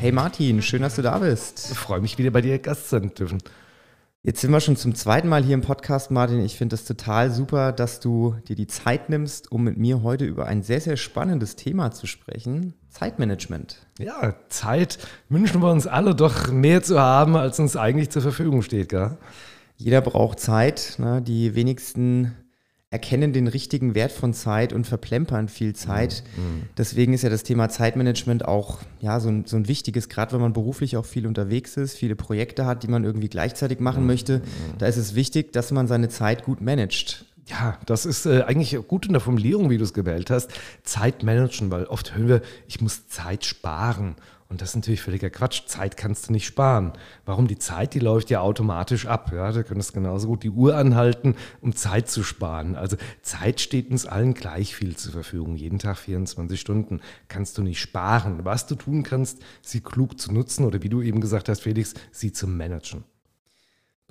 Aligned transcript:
Hey 0.00 0.12
Martin, 0.12 0.62
schön, 0.62 0.82
dass 0.82 0.94
du 0.94 1.02
da 1.02 1.18
bist. 1.18 1.70
Ich 1.72 1.76
freue 1.76 2.00
mich 2.00 2.18
wieder 2.18 2.30
bei 2.30 2.40
dir 2.40 2.60
Gast 2.60 2.88
sein 2.88 3.12
dürfen. 3.18 3.38
Jetzt 4.22 4.40
sind 4.40 4.52
wir 4.52 4.60
schon 4.60 4.76
zum 4.76 4.94
zweiten 4.94 5.28
Mal 5.28 5.42
hier 5.42 5.54
im 5.54 5.60
Podcast, 5.60 6.12
Martin. 6.12 6.38
Ich 6.38 6.56
finde 6.56 6.76
es 6.76 6.84
total 6.84 7.32
super, 7.32 7.72
dass 7.72 7.98
du 7.98 8.36
dir 8.46 8.54
die 8.54 8.68
Zeit 8.68 9.08
nimmst, 9.08 9.50
um 9.50 9.64
mit 9.64 9.76
mir 9.76 10.04
heute 10.04 10.24
über 10.24 10.46
ein 10.46 10.62
sehr, 10.62 10.80
sehr 10.80 10.96
spannendes 10.96 11.56
Thema 11.56 11.90
zu 11.90 12.06
sprechen. 12.06 12.74
Zeitmanagement. 12.90 13.88
Ja, 13.98 14.36
Zeit 14.48 14.98
wünschen 15.30 15.60
wir 15.60 15.72
uns 15.72 15.88
alle 15.88 16.14
doch 16.14 16.52
mehr 16.52 16.80
zu 16.84 17.00
haben, 17.00 17.34
als 17.34 17.58
uns 17.58 17.74
eigentlich 17.74 18.10
zur 18.10 18.22
Verfügung 18.22 18.62
steht, 18.62 18.90
gell? 18.90 19.18
Jeder 19.78 20.00
braucht 20.00 20.38
Zeit. 20.38 20.94
Ne? 20.98 21.22
Die 21.22 21.56
wenigsten 21.56 22.36
erkennen 22.90 23.34
den 23.34 23.48
richtigen 23.48 23.94
Wert 23.94 24.12
von 24.12 24.32
Zeit 24.32 24.72
und 24.72 24.86
verplempern 24.86 25.48
viel 25.48 25.74
Zeit. 25.74 26.22
Mhm. 26.36 26.62
Deswegen 26.78 27.12
ist 27.12 27.22
ja 27.22 27.28
das 27.28 27.42
Thema 27.42 27.68
Zeitmanagement 27.68 28.46
auch 28.46 28.78
ja, 29.00 29.20
so, 29.20 29.28
ein, 29.28 29.44
so 29.44 29.56
ein 29.56 29.68
wichtiges, 29.68 30.08
gerade 30.08 30.32
wenn 30.32 30.40
man 30.40 30.54
beruflich 30.54 30.96
auch 30.96 31.04
viel 31.04 31.26
unterwegs 31.26 31.76
ist, 31.76 31.96
viele 31.96 32.16
Projekte 32.16 32.64
hat, 32.64 32.82
die 32.82 32.88
man 32.88 33.04
irgendwie 33.04 33.28
gleichzeitig 33.28 33.80
machen 33.80 34.02
mhm. 34.02 34.06
möchte. 34.06 34.42
Da 34.78 34.86
ist 34.86 34.96
es 34.96 35.14
wichtig, 35.14 35.52
dass 35.52 35.70
man 35.70 35.86
seine 35.86 36.08
Zeit 36.08 36.44
gut 36.44 36.62
managt. 36.62 37.26
Ja, 37.46 37.78
das 37.86 38.06
ist 38.06 38.26
äh, 38.26 38.42
eigentlich 38.42 38.76
gut 38.88 39.06
in 39.06 39.12
der 39.12 39.20
Formulierung, 39.20 39.70
wie 39.70 39.78
du 39.78 39.84
es 39.84 39.94
gewählt 39.94 40.30
hast. 40.30 40.50
Zeit 40.82 41.22
managen, 41.22 41.70
weil 41.70 41.84
oft 41.84 42.14
hören 42.14 42.28
wir, 42.28 42.42
ich 42.66 42.80
muss 42.80 43.06
Zeit 43.08 43.44
sparen. 43.44 44.16
Und 44.50 44.62
das 44.62 44.70
ist 44.70 44.76
natürlich 44.76 45.02
völliger 45.02 45.28
Quatsch. 45.28 45.66
Zeit 45.66 45.98
kannst 45.98 46.28
du 46.28 46.32
nicht 46.32 46.46
sparen. 46.46 46.94
Warum? 47.26 47.48
Die 47.48 47.58
Zeit, 47.58 47.92
die 47.92 47.98
läuft 47.98 48.30
ja 48.30 48.40
automatisch 48.40 49.06
ab. 49.06 49.30
Ja, 49.34 49.52
da 49.52 49.62
könntest 49.62 49.92
genauso 49.92 50.28
gut 50.28 50.42
die 50.42 50.50
Uhr 50.50 50.74
anhalten, 50.74 51.34
um 51.60 51.76
Zeit 51.76 52.08
zu 52.08 52.22
sparen. 52.22 52.74
Also 52.74 52.96
Zeit 53.20 53.60
steht 53.60 53.90
uns 53.90 54.06
allen 54.06 54.32
gleich 54.32 54.74
viel 54.74 54.96
zur 54.96 55.12
Verfügung. 55.12 55.56
Jeden 55.56 55.78
Tag 55.78 55.98
24 55.98 56.58
Stunden 56.58 57.00
kannst 57.28 57.58
du 57.58 57.62
nicht 57.62 57.80
sparen. 57.80 58.46
Was 58.46 58.66
du 58.66 58.74
tun 58.74 59.02
kannst, 59.02 59.42
sie 59.60 59.80
klug 59.80 60.18
zu 60.18 60.32
nutzen 60.32 60.64
oder 60.64 60.82
wie 60.82 60.88
du 60.88 61.02
eben 61.02 61.20
gesagt 61.20 61.50
hast, 61.50 61.60
Felix, 61.60 61.92
sie 62.10 62.32
zu 62.32 62.46
managen. 62.46 63.04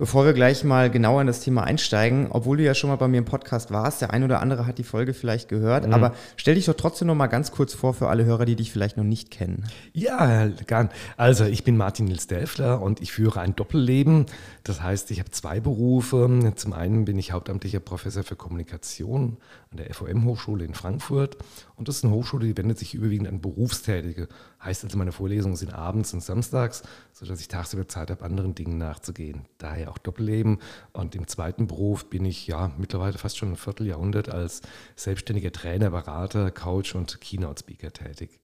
Bevor 0.00 0.24
wir 0.24 0.32
gleich 0.32 0.62
mal 0.62 0.90
genauer 0.90 1.22
in 1.22 1.26
das 1.26 1.40
Thema 1.40 1.64
einsteigen, 1.64 2.28
obwohl 2.30 2.58
du 2.58 2.62
ja 2.62 2.72
schon 2.72 2.88
mal 2.88 2.94
bei 2.94 3.08
mir 3.08 3.18
im 3.18 3.24
Podcast 3.24 3.72
warst, 3.72 4.00
der 4.00 4.12
ein 4.12 4.22
oder 4.22 4.40
andere 4.40 4.64
hat 4.64 4.78
die 4.78 4.84
Folge 4.84 5.12
vielleicht 5.12 5.48
gehört, 5.48 5.88
mhm. 5.88 5.92
aber 5.92 6.14
stell 6.36 6.54
dich 6.54 6.66
doch 6.66 6.74
trotzdem 6.74 7.08
noch 7.08 7.16
mal 7.16 7.26
ganz 7.26 7.50
kurz 7.50 7.74
vor 7.74 7.94
für 7.94 8.06
alle 8.06 8.24
Hörer, 8.24 8.44
die 8.44 8.54
dich 8.54 8.70
vielleicht 8.70 8.96
noch 8.96 9.02
nicht 9.02 9.32
kennen. 9.32 9.64
Ja, 9.92 10.46
gern. 10.68 10.90
Also 11.16 11.46
ich 11.46 11.64
bin 11.64 11.76
Martin 11.76 12.04
Nils 12.04 12.28
Delfler 12.28 12.80
und 12.80 13.02
ich 13.02 13.10
führe 13.10 13.40
ein 13.40 13.56
Doppelleben. 13.56 14.26
Das 14.62 14.84
heißt, 14.84 15.10
ich 15.10 15.18
habe 15.18 15.32
zwei 15.32 15.58
Berufe. 15.58 16.52
Zum 16.54 16.74
einen 16.74 17.04
bin 17.04 17.18
ich 17.18 17.32
hauptamtlicher 17.32 17.80
Professor 17.80 18.22
für 18.22 18.36
Kommunikation 18.36 19.38
an 19.72 19.78
der 19.78 19.92
FOM-Hochschule 19.92 20.64
in 20.64 20.74
Frankfurt 20.74 21.38
und 21.78 21.86
das 21.86 21.98
ist 21.98 22.04
eine 22.04 22.12
Hochschule, 22.12 22.46
die 22.46 22.56
wendet 22.56 22.78
sich 22.78 22.94
überwiegend 22.94 23.28
an 23.28 23.40
Berufstätige. 23.40 24.28
Heißt 24.62 24.82
also, 24.84 24.98
meine 24.98 25.12
Vorlesungen 25.12 25.54
sind 25.54 25.72
abends 25.72 26.12
und 26.12 26.22
samstags, 26.22 26.82
sodass 27.12 27.40
ich 27.40 27.46
tagsüber 27.46 27.86
Zeit 27.86 28.10
habe, 28.10 28.24
anderen 28.24 28.56
Dingen 28.56 28.78
nachzugehen. 28.78 29.46
Daher 29.58 29.90
auch 29.90 29.98
Doppelleben. 29.98 30.58
Und 30.92 31.14
im 31.14 31.28
zweiten 31.28 31.68
Beruf 31.68 32.10
bin 32.10 32.24
ich 32.24 32.48
ja 32.48 32.72
mittlerweile 32.78 33.16
fast 33.16 33.38
schon 33.38 33.50
ein 33.50 33.56
Vierteljahrhundert 33.56 34.28
als 34.28 34.62
selbstständiger 34.96 35.52
Trainer, 35.52 35.90
Berater, 35.90 36.50
Coach 36.50 36.96
und 36.96 37.20
Keynote-Speaker 37.20 37.92
tätig. 37.92 38.40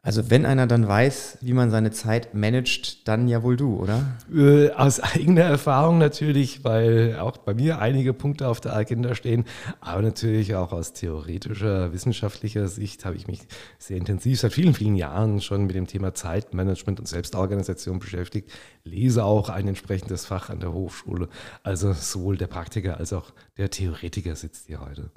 Also 0.00 0.30
wenn 0.30 0.46
einer 0.46 0.68
dann 0.68 0.86
weiß, 0.86 1.38
wie 1.40 1.52
man 1.52 1.70
seine 1.70 1.90
Zeit 1.90 2.32
managt, 2.32 3.08
dann 3.08 3.26
ja 3.26 3.42
wohl 3.42 3.56
du, 3.56 3.76
oder? 3.76 4.16
Äh, 4.32 4.70
aus 4.70 5.00
eigener 5.00 5.42
Erfahrung 5.42 5.98
natürlich, 5.98 6.64
weil 6.64 7.16
auch 7.18 7.36
bei 7.38 7.52
mir 7.52 7.80
einige 7.80 8.14
Punkte 8.14 8.46
auf 8.46 8.60
der 8.60 8.76
Agenda 8.76 9.16
stehen, 9.16 9.44
aber 9.80 10.02
natürlich 10.02 10.54
auch 10.54 10.72
aus 10.72 10.92
theoretischer, 10.92 11.92
wissenschaftlicher 11.92 12.68
Sicht 12.68 13.04
habe 13.04 13.16
ich 13.16 13.26
mich 13.26 13.40
sehr 13.78 13.96
intensiv 13.96 14.38
seit 14.38 14.52
vielen, 14.52 14.74
vielen 14.74 14.94
Jahren 14.94 15.40
schon 15.40 15.66
mit 15.66 15.74
dem 15.74 15.88
Thema 15.88 16.14
Zeitmanagement 16.14 17.00
und 17.00 17.06
Selbstorganisation 17.06 17.98
beschäftigt, 17.98 18.52
lese 18.84 19.24
auch 19.24 19.48
ein 19.48 19.66
entsprechendes 19.66 20.26
Fach 20.26 20.48
an 20.48 20.60
der 20.60 20.72
Hochschule. 20.72 21.28
Also 21.64 21.92
sowohl 21.92 22.36
der 22.36 22.46
Praktiker 22.46 22.98
als 22.98 23.12
auch 23.12 23.32
der 23.56 23.70
Theoretiker 23.70 24.36
sitzt 24.36 24.68
hier 24.68 24.80
heute. 24.80 25.10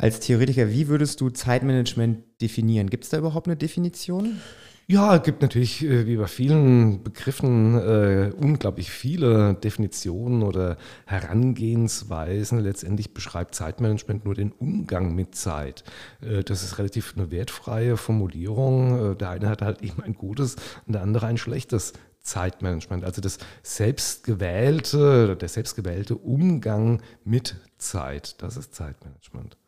Als 0.00 0.18
Theoretiker, 0.20 0.70
wie 0.70 0.88
würdest 0.88 1.20
du 1.20 1.28
Zeitmanagement 1.28 2.24
definieren? 2.40 2.88
Gibt 2.88 3.04
es 3.04 3.10
da 3.10 3.18
überhaupt 3.18 3.48
eine 3.48 3.56
Definition? 3.56 4.40
Ja, 4.86 5.16
es 5.16 5.22
gibt 5.22 5.42
natürlich 5.42 5.84
äh, 5.84 6.06
wie 6.06 6.16
bei 6.16 6.26
vielen 6.26 7.04
Begriffen 7.04 7.74
äh, 7.74 8.32
unglaublich 8.34 8.90
viele 8.90 9.54
Definitionen 9.54 10.42
oder 10.42 10.78
Herangehensweisen. 11.04 12.60
Letztendlich 12.60 13.12
beschreibt 13.12 13.54
Zeitmanagement 13.54 14.24
nur 14.24 14.34
den 14.34 14.52
Umgang 14.52 15.14
mit 15.14 15.34
Zeit. 15.34 15.84
Äh, 16.22 16.44
das 16.44 16.62
ist 16.62 16.78
relativ 16.78 17.12
eine 17.14 17.30
wertfreie 17.30 17.98
Formulierung. 17.98 19.12
Äh, 19.12 19.16
der 19.16 19.28
eine 19.28 19.50
hat 19.50 19.60
halt 19.60 19.82
eben 19.82 20.02
ein 20.02 20.14
gutes 20.14 20.56
und 20.86 20.94
der 20.94 21.02
andere 21.02 21.26
ein 21.26 21.36
schlechtes 21.36 21.92
Zeitmanagement. 22.22 23.04
Also 23.04 23.20
das 23.20 23.38
selbstgewählte, 23.62 25.36
der 25.36 25.48
selbstgewählte 25.48 26.16
Umgang 26.16 27.02
mit 27.22 27.56
Zeit. 27.76 28.42
Das 28.42 28.56
ist 28.56 28.74
Zeitmanagement. 28.74 29.59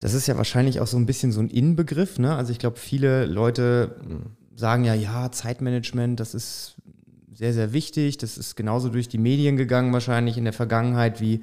Das 0.00 0.14
ist 0.14 0.26
ja 0.26 0.36
wahrscheinlich 0.36 0.80
auch 0.80 0.86
so 0.86 0.96
ein 0.96 1.06
bisschen 1.06 1.32
so 1.32 1.40
ein 1.40 1.48
Inbegriff. 1.48 2.18
Ne? 2.18 2.34
Also 2.34 2.52
ich 2.52 2.58
glaube, 2.58 2.78
viele 2.78 3.24
Leute 3.26 3.96
sagen 4.54 4.84
ja, 4.84 4.94
ja, 4.94 5.30
Zeitmanagement, 5.30 6.20
das 6.20 6.34
ist 6.34 6.76
sehr, 7.32 7.52
sehr 7.52 7.72
wichtig. 7.72 8.18
Das 8.18 8.38
ist 8.38 8.56
genauso 8.56 8.88
durch 8.88 9.08
die 9.08 9.18
Medien 9.18 9.56
gegangen 9.56 9.92
wahrscheinlich 9.92 10.38
in 10.38 10.44
der 10.44 10.52
Vergangenheit 10.52 11.20
wie 11.20 11.42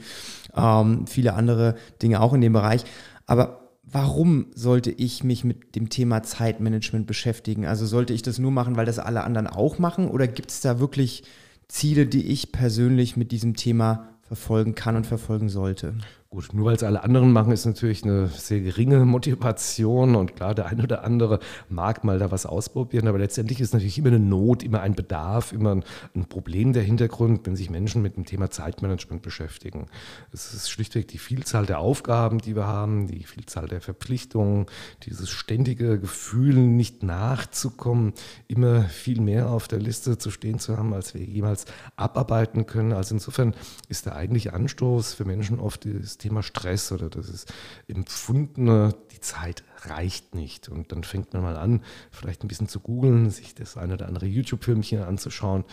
ähm, 0.55 1.07
viele 1.07 1.33
andere 1.33 1.75
Dinge 2.01 2.21
auch 2.21 2.33
in 2.33 2.41
dem 2.41 2.53
Bereich. 2.53 2.83
Aber 3.25 3.69
warum 3.83 4.47
sollte 4.55 4.91
ich 4.91 5.23
mich 5.23 5.43
mit 5.43 5.75
dem 5.75 5.89
Thema 5.89 6.23
Zeitmanagement 6.23 7.05
beschäftigen? 7.05 7.65
Also 7.65 7.85
sollte 7.85 8.13
ich 8.13 8.23
das 8.23 8.39
nur 8.39 8.51
machen, 8.51 8.75
weil 8.75 8.85
das 8.85 8.99
alle 8.99 9.23
anderen 9.23 9.47
auch 9.47 9.77
machen? 9.77 10.07
Oder 10.07 10.27
gibt 10.27 10.51
es 10.51 10.61
da 10.61 10.79
wirklich 10.79 11.23
Ziele, 11.67 12.07
die 12.07 12.27
ich 12.27 12.51
persönlich 12.51 13.15
mit 13.15 13.31
diesem 13.31 13.55
Thema 13.55 14.09
verfolgen 14.21 14.73
kann 14.75 14.95
und 14.95 15.05
verfolgen 15.05 15.49
sollte? 15.49 15.95
Gut, 16.33 16.51
nur 16.51 16.65
weil 16.65 16.75
es 16.75 16.81
alle 16.81 17.03
anderen 17.03 17.31
machen, 17.31 17.53
ist 17.53 17.67
natürlich 17.67 18.03
eine 18.03 18.27
sehr 18.27 18.59
geringe 18.59 19.05
Motivation 19.05 20.15
und 20.15 20.35
klar, 20.35 20.55
der 20.55 20.65
eine 20.65 20.81
oder 20.81 21.03
andere 21.03 21.37
mag 21.69 22.03
mal 22.03 22.17
da 22.17 22.31
was 22.31 22.47
ausprobieren, 22.47 23.07
aber 23.07 23.19
letztendlich 23.19 23.61
ist 23.61 23.71
natürlich 23.71 23.99
immer 23.99 24.07
eine 24.07 24.17
Not, 24.17 24.63
immer 24.63 24.81
ein 24.81 24.95
Bedarf, 24.95 25.53
immer 25.53 25.75
ein, 25.75 25.83
ein 26.15 26.25
Problem 26.25 26.73
der 26.73 26.81
Hintergrund, 26.81 27.45
wenn 27.45 27.55
sich 27.55 27.69
Menschen 27.69 28.01
mit 28.01 28.17
dem 28.17 28.25
Thema 28.25 28.49
Zeitmanagement 28.49 29.21
beschäftigen. 29.21 29.85
Es 30.31 30.55
ist 30.55 30.71
schlichtweg 30.71 31.07
die 31.07 31.19
Vielzahl 31.19 31.67
der 31.67 31.77
Aufgaben, 31.77 32.39
die 32.39 32.55
wir 32.55 32.65
haben, 32.65 33.05
die 33.05 33.25
Vielzahl 33.25 33.67
der 33.67 33.81
Verpflichtungen, 33.81 34.65
dieses 35.03 35.29
ständige 35.29 35.99
Gefühl, 35.99 36.55
nicht 36.55 37.03
nachzukommen, 37.03 38.13
immer 38.47 38.85
viel 38.85 39.21
mehr 39.21 39.51
auf 39.51 39.67
der 39.67 39.77
Liste 39.77 40.17
zu 40.17 40.31
stehen 40.31 40.57
zu 40.57 40.77
haben, 40.77 40.95
als 40.95 41.13
wir 41.13 41.21
jemals 41.21 41.65
abarbeiten 41.95 42.65
können. 42.65 42.91
Also 42.91 43.13
insofern 43.13 43.53
ist 43.87 44.07
der 44.07 44.15
eigentliche 44.15 44.53
Anstoß 44.53 45.13
für 45.13 45.25
Menschen 45.25 45.59
oft 45.59 45.85
das 45.85 46.22
Thema 46.23 46.41
Stress 46.41 46.91
oder 46.91 47.09
das 47.09 47.29
ist 47.29 47.53
empfundene, 47.87 48.95
die 49.11 49.19
Zeit 49.19 49.63
reicht 49.81 50.35
nicht. 50.35 50.69
Und 50.69 50.91
dann 50.91 51.03
fängt 51.03 51.33
man 51.33 51.43
mal 51.43 51.57
an, 51.57 51.83
vielleicht 52.11 52.43
ein 52.43 52.47
bisschen 52.47 52.67
zu 52.67 52.79
googeln, 52.79 53.29
sich 53.29 53.55
das 53.55 53.77
eine 53.77 53.95
oder 53.95 54.07
andere 54.07 54.25
YouTube-Filmchen 54.25 55.03
anzuschauen. 55.03 55.65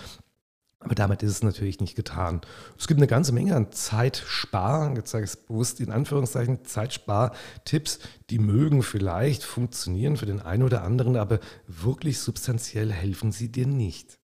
Aber 0.81 0.95
damit 0.95 1.23
ist 1.23 1.31
es 1.31 1.43
natürlich 1.43 1.79
nicht 1.81 1.95
getan. 1.95 2.41
Es 2.79 2.89
gibt 2.89 2.99
eine 2.99 3.07
ganze 3.07 3.33
Menge 3.33 3.55
an 3.55 3.71
Zeitspar, 3.71 4.95
jetzt 4.97 5.11
sage 5.11 5.25
ich 5.25 5.31
es 5.31 5.37
bewusst 5.37 5.79
in 5.79 5.93
Anführungszeichen, 5.93 6.65
Zeitspar-Tipps, 6.65 7.99
die 8.31 8.39
mögen 8.39 8.83
vielleicht 8.83 9.45
funktionieren 9.45 10.17
für 10.17 10.25
den 10.25 10.41
einen 10.41 10.63
oder 10.63 10.83
anderen, 10.83 11.17
aber 11.17 11.39
wirklich 11.67 12.19
substanziell 12.19 12.91
helfen 12.93 13.31
sie 13.31 13.53
dir 13.53 13.67
nicht. 13.67 14.20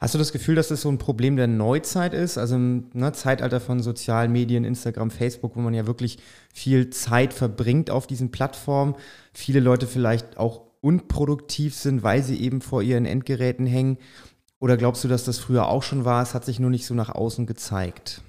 Hast 0.00 0.14
du 0.14 0.18
das 0.18 0.32
Gefühl, 0.32 0.54
dass 0.54 0.68
das 0.68 0.80
so 0.80 0.88
ein 0.88 0.96
Problem 0.96 1.36
der 1.36 1.46
Neuzeit 1.46 2.14
ist? 2.14 2.38
Also 2.38 2.54
im 2.54 2.86
ne, 2.94 3.12
Zeitalter 3.12 3.60
von 3.60 3.82
sozialen 3.82 4.32
Medien, 4.32 4.64
Instagram, 4.64 5.10
Facebook, 5.10 5.56
wo 5.56 5.60
man 5.60 5.74
ja 5.74 5.86
wirklich 5.86 6.18
viel 6.54 6.88
Zeit 6.88 7.34
verbringt 7.34 7.90
auf 7.90 8.06
diesen 8.06 8.30
Plattformen, 8.30 8.94
viele 9.34 9.60
Leute 9.60 9.86
vielleicht 9.86 10.38
auch 10.38 10.62
unproduktiv 10.80 11.74
sind, 11.74 12.02
weil 12.02 12.22
sie 12.22 12.40
eben 12.40 12.62
vor 12.62 12.80
ihren 12.80 13.04
Endgeräten 13.04 13.66
hängen. 13.66 13.98
Oder 14.58 14.78
glaubst 14.78 15.04
du, 15.04 15.08
dass 15.08 15.24
das 15.24 15.38
früher 15.38 15.68
auch 15.68 15.82
schon 15.82 16.06
war? 16.06 16.22
Es 16.22 16.32
hat 16.32 16.46
sich 16.46 16.58
nur 16.58 16.70
nicht 16.70 16.86
so 16.86 16.94
nach 16.94 17.10
außen 17.10 17.44
gezeigt. 17.44 18.22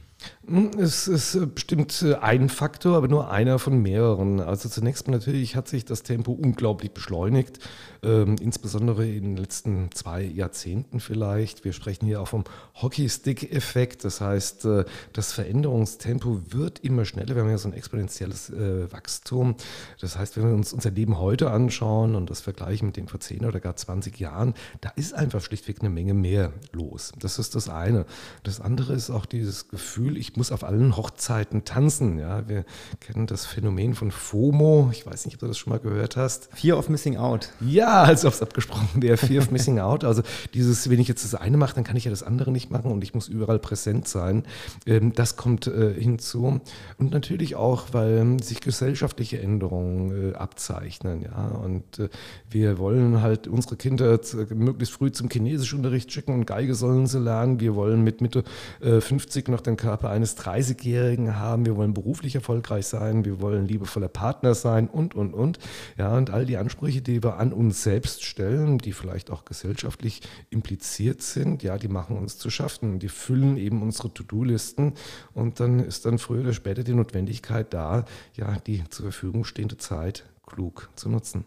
Es 0.48 1.08
ist 1.08 1.36
äh, 1.36 1.46
bestimmt 1.46 2.02
äh, 2.02 2.16
ein 2.16 2.50
Faktor, 2.50 2.98
aber 2.98 3.08
nur 3.08 3.30
einer 3.30 3.60
von 3.60 3.80
mehreren. 3.80 4.40
Also 4.40 4.70
zunächst 4.70 5.08
mal 5.08 5.14
natürlich 5.14 5.56
hat 5.56 5.68
sich 5.68 5.86
das 5.86 6.02
Tempo 6.02 6.32
unglaublich 6.32 6.92
beschleunigt, 6.92 7.60
ähm, 8.02 8.38
insbesondere 8.42 9.08
in 9.08 9.36
den 9.36 9.38
letzten 9.38 9.92
zwei 9.94 10.24
Jahrzehnten 10.24 11.00
vielleicht. 11.00 11.64
Wir 11.64 11.74
sprechen 11.74 12.08
hier 12.08 12.22
auch 12.22 12.28
vom 12.28 12.44
Hockeystick-Effekt, 12.82 14.04
das 14.04 14.20
heißt, 14.20 14.66
äh, 14.66 14.86
das 15.14 15.32
Veränderungstempo 15.32 16.42
wird 16.50 16.80
immer 16.80 17.06
schneller. 17.06 17.36
Wir 17.36 17.44
haben 17.44 17.50
ja 17.52 17.60
so 17.60 17.70
ein 17.70 17.74
exponentielles 17.74 18.50
äh, 18.50 18.92
Wachstum. 18.92 19.56
Das 20.00 20.18
heißt, 20.18 20.38
wenn 20.38 20.48
wir 20.48 20.56
uns 20.56 20.74
unser 20.74 20.90
Leben 20.90 21.20
heute 21.20 21.52
anschauen 21.52 22.16
und 22.16 22.32
das 22.32 22.42
vergleichen 22.42 22.88
mit 22.88 22.98
dem 22.98 23.08
vor 23.08 23.20
10 23.20 23.46
oder 23.46 23.60
gar 23.60 23.76
20 23.76 24.20
Jahren, 24.20 24.56
da 24.82 24.90
ist 24.96 25.14
einfach 25.14 25.42
schlichtweg 25.42 25.82
eine 25.82 25.92
Menge 25.92 26.16
mehr 26.16 26.52
los. 26.72 27.12
Das 27.20 27.38
ist 27.38 27.54
das 27.54 27.70
eine. 27.70 28.08
Das 28.42 28.60
andere 28.60 28.94
ist 28.94 29.12
auch 29.12 29.28
dieses 29.28 29.68
Gefühl, 29.68 30.18
ich 30.18 30.31
muss 30.38 30.52
auf 30.52 30.64
allen 30.64 30.96
Hochzeiten 30.98 31.66
tanzen. 31.66 32.18
Ja, 32.18 32.48
wir 32.48 32.66
kennen 33.00 33.28
das 33.28 33.46
Phänomen 33.46 33.94
von 33.94 34.12
FOMO. 34.12 34.90
Ich 34.92 35.06
weiß 35.06 35.26
nicht, 35.26 35.36
ob 35.36 35.42
du 35.42 35.48
das 35.48 35.58
schon 35.58 35.72
mal 35.72 35.80
gehört 35.80 36.18
hast. 36.18 36.50
Fear 36.54 36.78
of 36.78 36.90
Missing 36.90 37.18
Out. 37.18 37.50
Ja, 37.60 38.04
als 38.04 38.26
ob 38.26 38.34
es 38.34 38.42
abgesprochen 38.42 39.02
wäre. 39.02 39.18
Fear 39.18 39.44
of 39.44 39.52
Missing 39.52 39.80
Out. 39.80 40.04
Also 40.04 40.22
dieses, 40.54 40.90
wenn 40.90 41.00
ich 41.00 41.08
jetzt 41.08 41.24
das 41.24 41.36
eine 41.36 41.58
mache, 41.58 41.76
dann 41.76 41.84
kann 41.84 41.96
ich 41.96 42.06
ja 42.06 42.12
das 42.12 42.24
andere 42.24 42.52
nicht 42.52 42.72
machen 42.72 42.92
und 42.92 43.04
ich 43.04 43.14
muss 43.14 43.28
überall 43.28 43.60
präsent 43.60 44.08
sein. 44.08 44.44
Ähm, 44.86 45.14
das 45.14 45.36
kommt 45.36 45.68
äh, 45.68 45.94
hinzu. 45.94 46.62
Und 46.98 47.12
natürlich 47.12 47.56
auch, 47.56 47.88
weil 47.92 48.42
sich 48.42 48.62
gesellschaftliche 48.62 49.42
Änderungen 49.42 50.32
äh, 50.32 50.36
abzeichnen. 50.36 51.24
Ja, 51.24 51.48
und 51.48 52.00
äh, 52.00 52.10
wir 52.50 52.78
wollen 52.78 53.22
halt 53.22 53.48
unsere 53.48 53.76
Kinder 53.76 54.20
möglichst 54.50 54.96
früh 54.96 55.12
zum 55.12 55.30
Chinesischunterricht 55.30 56.12
schicken 56.12 56.34
und 56.34 56.46
Geige 56.46 56.76
sollen 56.76 57.08
sie 57.08 57.20
lernen. 57.20 57.60
Wir 57.60 57.76
wollen 57.76 58.04
mit 58.04 58.22
Mitte 58.22 58.44
50 58.82 59.48
noch 59.48 59.62
den 59.62 59.78
Körper 59.78 60.10
eines 60.22 60.38
30-Jährigen 60.38 61.36
haben. 61.36 61.66
Wir 61.66 61.76
wollen 61.76 61.96
beruflich 61.96 62.36
erfolgreich 62.36 62.86
sein. 62.86 63.26
Wir 63.26 63.42
wollen 63.42 63.68
liebevoller 63.68 64.08
Partner 64.08 64.54
sein 64.54 64.88
und, 64.88 65.16
und, 65.16 65.34
und. 65.34 65.58
Ja, 65.98 66.16
und 66.16 66.30
all 66.30 66.46
die 66.46 66.58
Ansprüche, 66.58 67.02
die 67.02 67.24
wir 67.24 67.38
an 67.38 67.52
uns 67.52 67.82
selbst 67.82 68.24
stellen, 68.24 68.78
die 68.78 68.94
vielleicht 68.94 69.32
auch 69.32 69.46
gesellschaftlich 69.46 70.22
impliziert 70.52 71.24
sind, 71.24 71.64
ja, 71.64 71.80
die 71.80 71.88
machen 71.88 72.18
uns 72.18 72.38
zu 72.38 72.52
schaffen. 72.52 73.00
Die 73.00 73.10
füllen 73.10 73.58
eben 73.58 73.82
unsere 73.82 74.14
To-Do-Listen 74.14 74.94
und 75.34 75.60
dann 75.60 75.80
ist 75.80 76.06
dann 76.06 76.20
früher 76.20 76.42
oder 76.42 76.54
später 76.54 76.84
die 76.84 76.94
Notwendigkeit 76.94 77.74
da, 77.74 78.06
ja, 78.36 78.60
die 78.68 78.84
zur 78.90 79.06
Verfügung 79.06 79.44
stehende 79.44 79.78
Zeit 79.78 80.26
klug 80.46 80.90
zu 80.96 81.10
nutzen. 81.10 81.46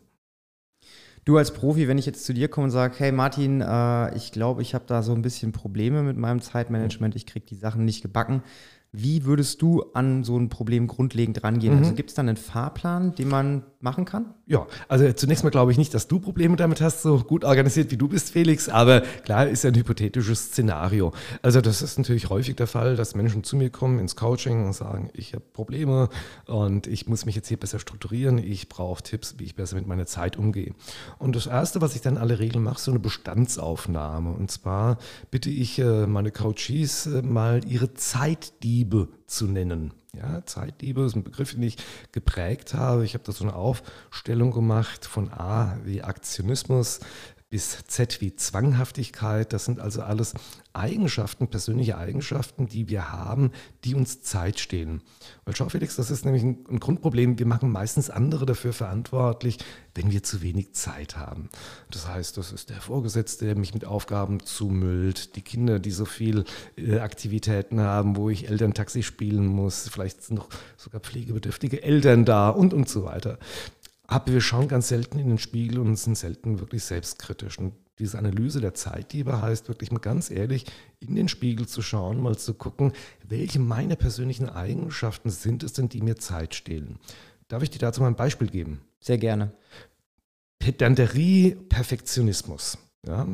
Du 1.24 1.38
als 1.38 1.54
Profi, 1.54 1.88
wenn 1.88 1.96
ich 1.96 2.04
jetzt 2.04 2.26
zu 2.26 2.34
dir 2.34 2.48
komme 2.48 2.66
und 2.66 2.70
sage, 2.70 2.94
hey 2.98 3.10
Martin, 3.10 3.62
äh, 3.62 4.14
ich 4.14 4.30
glaube, 4.30 4.60
ich 4.60 4.74
habe 4.74 4.84
da 4.86 5.02
so 5.02 5.14
ein 5.14 5.22
bisschen 5.22 5.52
Probleme 5.52 6.02
mit 6.02 6.18
meinem 6.18 6.42
Zeitmanagement, 6.42 7.16
ich 7.16 7.24
kriege 7.24 7.46
die 7.46 7.54
Sachen 7.54 7.84
nicht 7.84 8.02
gebacken. 8.02 8.42
Wie 8.96 9.24
würdest 9.24 9.60
du 9.60 9.82
an 9.92 10.22
so 10.22 10.38
ein 10.38 10.48
Problem 10.48 10.86
grundlegend 10.86 11.42
rangehen? 11.42 11.74
Mhm. 11.74 11.80
Also 11.80 11.94
gibt 11.94 12.10
es 12.10 12.14
da 12.14 12.22
einen 12.22 12.36
Fahrplan, 12.36 13.12
den 13.16 13.28
man 13.28 13.64
machen 13.80 14.04
kann? 14.04 14.34
Ja, 14.46 14.66
also 14.88 15.12
zunächst 15.12 15.42
mal 15.42 15.50
glaube 15.50 15.72
ich 15.72 15.78
nicht, 15.78 15.94
dass 15.94 16.06
du 16.06 16.20
Probleme 16.20 16.56
damit 16.56 16.80
hast, 16.80 17.02
so 17.02 17.18
gut 17.18 17.44
organisiert 17.44 17.90
wie 17.90 17.96
du 17.96 18.08
bist, 18.08 18.30
Felix. 18.30 18.68
Aber 18.68 19.00
klar 19.00 19.48
ist 19.48 19.64
ja 19.64 19.70
ein 19.70 19.76
hypothetisches 19.76 20.46
Szenario. 20.46 21.12
Also 21.42 21.60
das 21.60 21.82
ist 21.82 21.98
natürlich 21.98 22.30
häufig 22.30 22.54
der 22.54 22.66
Fall, 22.66 22.94
dass 22.94 23.14
Menschen 23.14 23.42
zu 23.42 23.56
mir 23.56 23.70
kommen 23.70 23.98
ins 23.98 24.14
Coaching 24.14 24.64
und 24.64 24.74
sagen, 24.74 25.10
ich 25.12 25.34
habe 25.34 25.44
Probleme 25.52 26.08
und 26.46 26.86
ich 26.86 27.08
muss 27.08 27.26
mich 27.26 27.34
jetzt 27.34 27.48
hier 27.48 27.58
besser 27.58 27.78
strukturieren. 27.78 28.38
Ich 28.38 28.68
brauche 28.68 29.02
Tipps, 29.02 29.36
wie 29.38 29.44
ich 29.44 29.56
besser 29.56 29.76
mit 29.76 29.86
meiner 29.86 30.06
Zeit 30.06 30.36
umgehe. 30.36 30.72
Und 31.18 31.36
das 31.36 31.46
Erste, 31.46 31.80
was 31.80 31.94
ich 31.94 32.00
dann 32.00 32.16
alle 32.16 32.38
Regeln 32.38 32.62
mache, 32.62 32.80
so 32.80 32.90
eine 32.90 33.00
Bestandsaufnahme. 33.00 34.30
Und 34.30 34.50
zwar 34.50 34.98
bitte 35.30 35.50
ich 35.50 35.78
äh, 35.78 36.06
meine 36.06 36.30
Coaches 36.30 37.06
äh, 37.06 37.22
mal 37.22 37.60
ihre 37.66 37.92
Zeitdiebe 38.84 39.08
zu 39.26 39.46
nennen. 39.46 39.94
Ja, 40.14 40.44
Zeitliebe 40.44 41.02
ist 41.02 41.16
ein 41.16 41.24
Begriff, 41.24 41.52
den 41.54 41.62
ich 41.62 41.76
geprägt 42.12 42.74
habe. 42.74 43.04
Ich 43.04 43.14
habe 43.14 43.24
da 43.24 43.32
so 43.32 43.44
eine 43.44 43.56
Aufstellung 43.56 44.52
gemacht 44.52 45.06
von 45.06 45.32
A 45.32 45.78
wie 45.84 46.02
Aktionismus 46.02 47.00
bis 47.54 47.84
Z 47.86 48.20
wie 48.20 48.34
Zwanghaftigkeit. 48.34 49.52
Das 49.52 49.64
sind 49.64 49.78
also 49.78 50.02
alles 50.02 50.34
Eigenschaften, 50.72 51.46
persönliche 51.46 51.96
Eigenschaften, 51.96 52.66
die 52.66 52.88
wir 52.88 53.12
haben, 53.12 53.52
die 53.84 53.94
uns 53.94 54.22
Zeit 54.22 54.58
stehen. 54.58 55.02
Weil 55.44 55.54
schau 55.54 55.68
Felix, 55.68 55.94
das 55.94 56.10
ist 56.10 56.24
nämlich 56.24 56.42
ein, 56.42 56.64
ein, 56.68 56.80
Grundproblem. 56.80 57.38
Wir 57.38 57.46
machen 57.46 57.70
meistens 57.70 58.10
andere 58.10 58.44
dafür 58.44 58.72
verantwortlich, 58.72 59.58
wenn 59.94 60.10
wir 60.10 60.24
zu 60.24 60.42
wenig 60.42 60.72
Zeit 60.72 61.16
haben. 61.16 61.48
Das 61.92 62.08
heißt, 62.08 62.36
das 62.38 62.50
ist 62.50 62.70
der 62.70 62.80
Vorgesetzte, 62.80 63.44
der 63.44 63.56
mich 63.56 63.72
mit 63.72 63.84
Aufgaben 63.84 64.40
zumüllt, 64.40 65.36
die 65.36 65.42
Kinder, 65.42 65.78
die 65.78 65.92
so 65.92 66.06
viel 66.06 66.46
äh, 66.76 66.98
Aktivitäten 66.98 67.78
haben, 67.78 68.16
wo 68.16 68.30
ich 68.30 68.48
Elterntaxi 68.48 69.04
spielen 69.04 69.46
muss, 69.46 69.88
vielleicht 69.88 70.24
sind 70.24 70.38
noch 70.38 70.48
sogar 70.76 71.00
pflegebedürftige 71.00 71.84
Eltern 71.84 72.24
da 72.24 72.48
und 72.48 72.74
und 72.74 72.88
so 72.88 73.04
weiter. 73.04 73.38
Aber 74.06 74.32
wir 74.32 74.40
schauen 74.40 74.68
ganz 74.68 74.88
selten 74.88 75.18
in 75.18 75.28
den 75.28 75.38
Spiegel 75.38 75.78
und 75.78 75.96
sind 75.96 76.16
selten 76.16 76.60
wirklich 76.60 76.84
selbstkritisch. 76.84 77.58
Und 77.58 77.74
diese 77.98 78.18
Analyse 78.18 78.60
der 78.60 78.74
Zeitgeber 78.74 79.40
heißt 79.40 79.68
wirklich 79.68 79.92
mal 79.92 80.00
ganz 80.00 80.30
ehrlich, 80.30 80.66
in 81.00 81.14
den 81.14 81.28
Spiegel 81.28 81.66
zu 81.66 81.80
schauen, 81.80 82.20
mal 82.20 82.36
zu 82.36 82.54
gucken, 82.54 82.92
welche 83.26 83.60
meiner 83.60 83.96
persönlichen 83.96 84.48
Eigenschaften 84.48 85.30
sind 85.30 85.62
es 85.62 85.72
denn, 85.72 85.88
die 85.88 86.02
mir 86.02 86.16
Zeit 86.16 86.54
stehlen. 86.54 86.98
Darf 87.48 87.62
ich 87.62 87.70
dir 87.70 87.78
dazu 87.78 88.00
mal 88.00 88.08
ein 88.08 88.16
Beispiel 88.16 88.48
geben? 88.48 88.82
Sehr 89.00 89.18
gerne. 89.18 89.52
Pedanterie, 90.58 91.56
Perfektionismus. 91.68 92.78
Ja, 93.06 93.26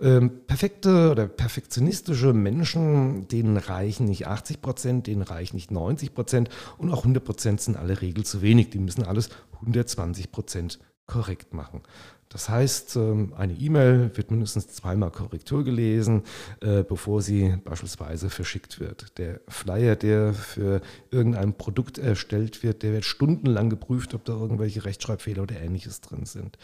ähm, 0.00 0.46
perfekte 0.46 1.10
oder 1.10 1.26
perfektionistische 1.26 2.32
Menschen, 2.32 3.26
denen 3.26 3.56
reichen 3.56 4.06
nicht 4.06 4.28
80 4.28 4.60
Prozent, 4.60 5.06
denen 5.08 5.22
reichen 5.22 5.56
nicht 5.56 5.72
90 5.72 6.14
Prozent 6.14 6.50
und 6.76 6.92
auch 6.92 6.98
100 6.98 7.24
Prozent 7.24 7.60
sind 7.60 7.76
alle 7.76 8.00
Regel 8.00 8.24
zu 8.24 8.42
wenig. 8.42 8.70
Die 8.70 8.78
müssen 8.78 9.02
alles 9.02 9.30
120 9.60 10.30
Prozent 10.30 10.78
korrekt 11.06 11.52
machen. 11.52 11.82
Das 12.28 12.50
heißt, 12.50 12.96
ähm, 12.96 13.32
eine 13.36 13.54
E-Mail 13.54 14.10
wird 14.14 14.30
mindestens 14.30 14.68
zweimal 14.68 15.10
Korrektur 15.10 15.64
gelesen, 15.64 16.24
äh, 16.60 16.82
bevor 16.82 17.22
sie 17.22 17.56
beispielsweise 17.64 18.28
verschickt 18.28 18.80
wird. 18.80 19.18
Der 19.18 19.40
Flyer, 19.48 19.96
der 19.96 20.34
für 20.34 20.82
irgendein 21.10 21.54
Produkt 21.54 21.96
erstellt 21.96 22.62
wird, 22.62 22.82
der 22.82 22.92
wird 22.92 23.06
stundenlang 23.06 23.70
geprüft, 23.70 24.12
ob 24.12 24.26
da 24.26 24.34
irgendwelche 24.34 24.84
Rechtschreibfehler 24.84 25.44
oder 25.44 25.58
ähnliches 25.58 26.02
drin 26.02 26.26
sind. 26.26 26.58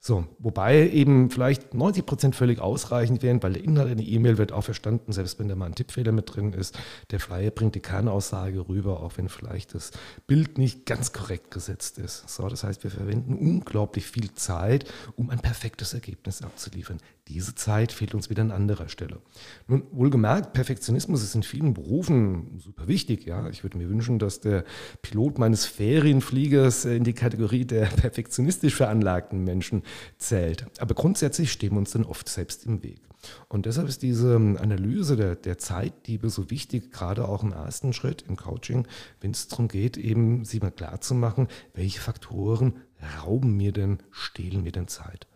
So, 0.00 0.26
wobei 0.38 0.88
eben 0.90 1.28
vielleicht 1.28 1.74
90 1.74 2.06
Prozent 2.06 2.36
völlig 2.36 2.60
ausreichend 2.60 3.22
wären, 3.24 3.42
weil 3.42 3.54
der 3.54 3.64
Inhalt 3.64 3.90
einer 3.90 4.02
E-Mail 4.02 4.38
wird 4.38 4.52
auch 4.52 4.62
verstanden, 4.62 5.12
selbst 5.12 5.40
wenn 5.40 5.48
da 5.48 5.56
mal 5.56 5.66
ein 5.66 5.74
Tippfehler 5.74 6.12
mit 6.12 6.34
drin 6.34 6.52
ist. 6.52 6.78
Der 7.10 7.18
Flyer 7.18 7.50
bringt 7.50 7.74
die 7.74 7.80
Kernaussage 7.80 8.68
rüber, 8.68 9.00
auch 9.02 9.14
wenn 9.16 9.28
vielleicht 9.28 9.74
das 9.74 9.90
Bild 10.28 10.56
nicht 10.56 10.86
ganz 10.86 11.12
korrekt 11.12 11.50
gesetzt 11.50 11.98
ist. 11.98 12.28
So, 12.28 12.48
das 12.48 12.62
heißt, 12.62 12.84
wir 12.84 12.92
verwenden 12.92 13.34
unglaublich 13.34 14.06
viel 14.06 14.32
Zeit, 14.34 14.84
um 15.16 15.30
ein 15.30 15.40
perfektes 15.40 15.94
Ergebnis 15.94 16.42
abzuliefern. 16.42 16.98
Diese 17.28 17.54
Zeit 17.54 17.92
fehlt 17.92 18.14
uns 18.14 18.30
wieder 18.30 18.42
an 18.42 18.50
anderer 18.50 18.88
Stelle. 18.88 19.18
Nun, 19.66 19.82
wohlgemerkt, 19.90 20.54
Perfektionismus 20.54 21.22
ist 21.22 21.34
in 21.34 21.42
vielen 21.42 21.74
Berufen 21.74 22.58
super 22.58 22.88
wichtig. 22.88 23.26
Ja? 23.26 23.50
Ich 23.50 23.64
würde 23.64 23.76
mir 23.76 23.88
wünschen, 23.90 24.18
dass 24.18 24.40
der 24.40 24.64
Pilot 25.02 25.38
meines 25.38 25.66
Ferienfliegers 25.66 26.86
in 26.86 27.04
die 27.04 27.12
Kategorie 27.12 27.66
der 27.66 27.84
perfektionistisch 27.96 28.74
veranlagten 28.74 29.44
Menschen 29.44 29.82
zählt. 30.18 30.66
Aber 30.80 30.94
grundsätzlich 30.94 31.52
stehen 31.52 31.72
wir 31.72 31.78
uns 31.78 31.92
dann 31.92 32.04
oft 32.04 32.28
selbst 32.28 32.66
im 32.66 32.82
Weg. 32.82 33.00
Und 33.48 33.66
deshalb 33.66 33.88
ist 33.88 34.02
diese 34.02 34.36
Analyse 34.36 35.16
der, 35.16 35.34
der 35.34 35.58
Zeitdiebe 35.58 36.30
so 36.30 36.50
wichtig, 36.50 36.92
gerade 36.92 37.26
auch 37.26 37.42
im 37.42 37.52
ersten 37.52 37.92
Schritt 37.92 38.22
im 38.22 38.36
Coaching, 38.36 38.86
wenn 39.20 39.32
es 39.32 39.48
darum 39.48 39.68
geht, 39.68 39.96
eben 39.96 40.44
sie 40.44 40.60
mal 40.60 40.70
klar 40.70 41.00
zu 41.00 41.14
machen, 41.14 41.48
welche 41.74 42.00
Faktoren 42.00 42.76
rauben 43.20 43.56
mir 43.56 43.72
denn, 43.72 43.98
stehlen 44.10 44.62
mir 44.62 44.72
denn 44.72 44.88
Zeit. 44.88 45.26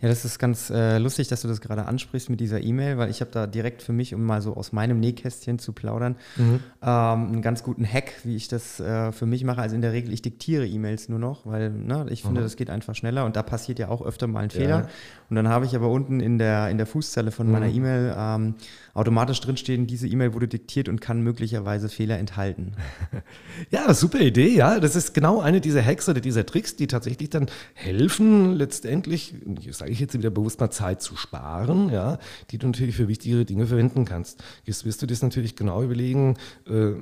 Ja, 0.00 0.08
das 0.08 0.24
ist 0.24 0.38
ganz 0.38 0.70
äh, 0.70 0.96
lustig, 0.98 1.28
dass 1.28 1.42
du 1.42 1.48
das 1.48 1.60
gerade 1.60 1.84
ansprichst 1.84 2.30
mit 2.30 2.40
dieser 2.40 2.62
E-Mail, 2.62 2.96
weil 2.96 3.10
ich 3.10 3.20
habe 3.20 3.30
da 3.30 3.46
direkt 3.46 3.82
für 3.82 3.92
mich, 3.92 4.14
um 4.14 4.22
mal 4.24 4.40
so 4.40 4.54
aus 4.54 4.72
meinem 4.72 5.00
Nähkästchen 5.00 5.58
zu 5.58 5.72
plaudern, 5.72 6.16
mhm. 6.36 6.60
ähm, 6.82 7.26
einen 7.28 7.42
ganz 7.42 7.62
guten 7.62 7.86
Hack, 7.86 8.12
wie 8.24 8.36
ich 8.36 8.48
das 8.48 8.80
äh, 8.80 9.12
für 9.12 9.26
mich 9.26 9.44
mache. 9.44 9.60
Also 9.60 9.74
in 9.74 9.82
der 9.82 9.92
Regel, 9.92 10.12
ich 10.14 10.22
diktiere 10.22 10.66
E-Mails 10.66 11.10
nur 11.10 11.18
noch, 11.18 11.44
weil 11.44 11.70
ne, 11.70 12.06
ich 12.10 12.22
finde, 12.22 12.40
mhm. 12.40 12.44
das 12.44 12.56
geht 12.56 12.70
einfach 12.70 12.94
schneller 12.94 13.26
und 13.26 13.36
da 13.36 13.42
passiert 13.42 13.78
ja 13.78 13.88
auch 13.88 14.00
öfter 14.00 14.26
mal 14.26 14.44
ein 14.44 14.50
Fehler. 14.50 14.80
Ja. 14.80 14.88
Und 15.28 15.36
dann 15.36 15.48
habe 15.48 15.66
ich 15.66 15.76
aber 15.76 15.90
unten 15.90 16.20
in 16.20 16.38
der, 16.38 16.70
in 16.70 16.78
der 16.78 16.86
Fußzelle 16.86 17.30
von 17.30 17.46
mhm. 17.46 17.52
meiner 17.52 17.68
E-Mail 17.68 18.14
ähm, 18.16 18.54
automatisch 18.94 19.40
drinstehen, 19.40 19.86
diese 19.86 20.08
E-Mail 20.08 20.32
wurde 20.32 20.48
diktiert 20.48 20.88
und 20.88 21.00
kann 21.00 21.20
möglicherweise 21.20 21.88
Fehler 21.88 22.18
enthalten. 22.18 22.72
Ja, 23.70 23.92
super 23.94 24.20
Idee, 24.20 24.54
ja. 24.54 24.80
Das 24.80 24.96
ist 24.96 25.14
genau 25.14 25.40
eine 25.40 25.60
dieser 25.60 25.82
Hacks 25.82 26.08
oder 26.08 26.20
dieser 26.20 26.44
Tricks, 26.44 26.76
die 26.76 26.86
tatsächlich 26.86 27.30
dann 27.30 27.46
helfen, 27.74 28.54
letztendlich, 28.54 29.34
sage 29.72 29.90
ich 29.90 30.00
jetzt 30.00 30.14
wieder 30.14 30.30
bewusst 30.30 30.60
mal, 30.60 30.70
Zeit 30.70 31.02
zu 31.02 31.16
sparen, 31.16 31.90
ja, 31.90 32.18
die 32.50 32.58
du 32.58 32.66
natürlich 32.66 32.96
für 32.96 33.08
wichtigere 33.08 33.44
Dinge 33.44 33.66
verwenden 33.66 34.04
kannst. 34.04 34.42
Jetzt 34.64 34.84
wirst 34.84 35.02
du 35.02 35.06
das 35.06 35.22
natürlich 35.22 35.56
genau 35.56 35.82
überlegen, 35.82 36.36
äh, 36.66 36.92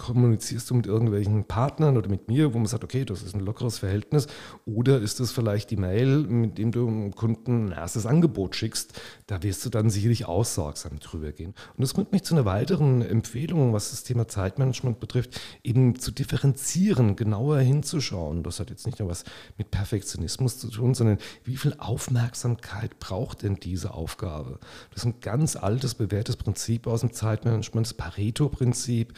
kommunizierst 0.00 0.70
du 0.70 0.74
mit 0.74 0.86
irgendwelchen 0.86 1.44
Partnern 1.44 1.98
oder 1.98 2.08
mit 2.08 2.28
mir, 2.28 2.54
wo 2.54 2.58
man 2.58 2.66
sagt, 2.66 2.84
okay, 2.84 3.04
das 3.04 3.22
ist 3.22 3.34
ein 3.34 3.40
lockeres 3.40 3.78
Verhältnis? 3.78 4.28
Oder 4.64 4.98
ist 4.98 5.20
das 5.20 5.30
vielleicht 5.30 5.70
die 5.70 5.76
Mail, 5.76 6.22
mit 6.22 6.56
dem 6.56 6.72
du 6.72 6.86
dem 6.86 7.14
Kunden 7.14 7.66
ein 7.66 7.72
erstes 7.72 8.06
Angebot 8.06 8.56
schickst? 8.56 8.98
Da 9.26 9.42
wirst 9.42 9.64
du 9.64 9.68
dann 9.68 9.90
sicherlich 9.90 10.26
aussorgsam 10.26 10.98
drüber 11.00 11.32
gehen. 11.32 11.54
Und 11.76 11.82
das 11.82 11.92
bringt 11.92 12.12
mich 12.12 12.22
zu 12.22 12.34
einer 12.34 12.46
weiteren 12.46 13.02
Empfehlung, 13.02 13.74
was 13.74 13.90
das 13.90 14.02
Thema 14.02 14.26
Zeitmanagement 14.26 15.00
betrifft, 15.00 15.38
eben 15.62 15.98
zu 15.98 16.12
differenzieren, 16.12 17.14
genauer 17.14 17.58
hinzuschauen. 17.58 18.42
Das 18.42 18.58
hat 18.58 18.70
jetzt 18.70 18.86
nicht 18.86 19.00
nur 19.00 19.08
was 19.10 19.24
mit 19.58 19.70
Perfektionismus 19.70 20.58
zu 20.58 20.70
tun, 20.70 20.94
sondern 20.94 21.18
wie 21.44 21.58
viel 21.58 21.74
Aufmerksamkeit 21.78 22.98
braucht 23.00 23.42
denn 23.42 23.56
diese 23.56 23.92
Aufgabe? 23.92 24.60
Das 24.94 25.02
ist 25.02 25.06
ein 25.06 25.20
ganz 25.20 25.56
altes, 25.56 25.94
bewährtes 25.94 26.36
Prinzip 26.36 26.86
aus 26.86 27.00
dem 27.00 27.12
Zeitmanagement, 27.12 27.86
das 27.86 27.94
Pareto-Prinzip. 27.94 29.12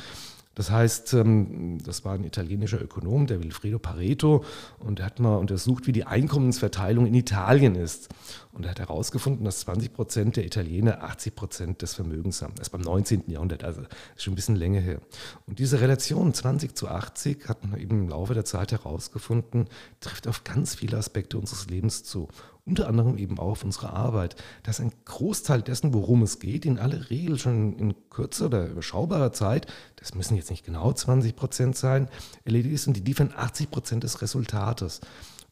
Das 0.54 0.71
heißt, 0.71 1.14
ähm, 1.14 1.78
das 1.82 2.04
war 2.04 2.14
ein 2.14 2.25
italienischer 2.25 2.80
Ökonom, 2.80 3.26
der 3.26 3.42
Wilfredo 3.42 3.78
Pareto, 3.78 4.44
und 4.78 5.00
er 5.00 5.06
hat 5.06 5.18
mal 5.18 5.37
untersucht, 5.37 5.87
wie 5.87 5.92
die 5.92 6.04
Einkommensverteilung 6.04 7.06
in 7.06 7.14
Italien 7.14 7.75
ist. 7.75 8.09
Und 8.52 8.64
er 8.64 8.73
hat 8.73 8.80
herausgefunden, 8.80 9.44
dass 9.44 9.61
20 9.61 9.94
Prozent 9.94 10.37
der 10.37 10.44
Italiener 10.44 11.02
80 11.02 11.35
Prozent 11.35 11.82
des 11.82 11.94
Vermögens 11.94 12.42
haben. 12.42 12.54
Das 12.56 12.68
ist 12.68 12.71
beim 12.71 12.82
19. 12.82 13.25
Jahrhundert, 13.28 13.64
also 13.64 13.82
schon 14.16 14.35
ein 14.35 14.37
bisschen 14.37 14.56
länger 14.56 14.80
her. 14.80 15.00
Und 15.47 15.59
diese 15.59 15.80
Relation 15.80 16.35
20 16.35 16.76
zu 16.76 16.88
80 16.88 17.49
hat 17.49 17.64
man 17.64 17.80
eben 17.80 18.02
im 18.02 18.09
Laufe 18.11 18.35
der 18.35 18.44
Zeit 18.44 18.73
herausgefunden, 18.73 19.68
trifft 20.00 20.28
auf 20.28 20.44
ganz 20.44 20.75
viele 20.75 20.99
Aspekte 20.99 21.38
unseres 21.38 21.68
Lebens 21.71 22.04
zu 22.04 22.28
unter 22.64 22.88
anderem 22.88 23.19
eben 23.19 23.38
auch 23.38 23.52
auf 23.52 23.64
unsere 23.64 23.92
Arbeit, 23.92 24.37
dass 24.62 24.81
ein 24.81 24.92
Großteil 25.04 25.62
dessen, 25.62 25.95
worum 25.95 26.23
es 26.23 26.38
geht, 26.38 26.64
in 26.64 26.78
aller 26.78 27.11
Regel 27.11 27.38
schon 27.38 27.76
in 27.76 27.95
kürzer 28.09 28.47
oder 28.47 28.66
überschaubarer 28.69 29.33
Zeit, 29.33 29.66
das 29.97 30.14
müssen 30.14 30.37
jetzt 30.37 30.50
nicht 30.50 30.64
genau 30.64 30.92
20 30.92 31.35
Prozent 31.35 31.76
sein, 31.76 32.09
erledigt 32.45 32.75
ist 32.75 32.87
und 32.87 32.97
die 32.97 33.00
liefern 33.00 33.33
80 33.35 33.71
Prozent 33.71 34.04
des 34.04 34.23
Resultates. 34.23 35.00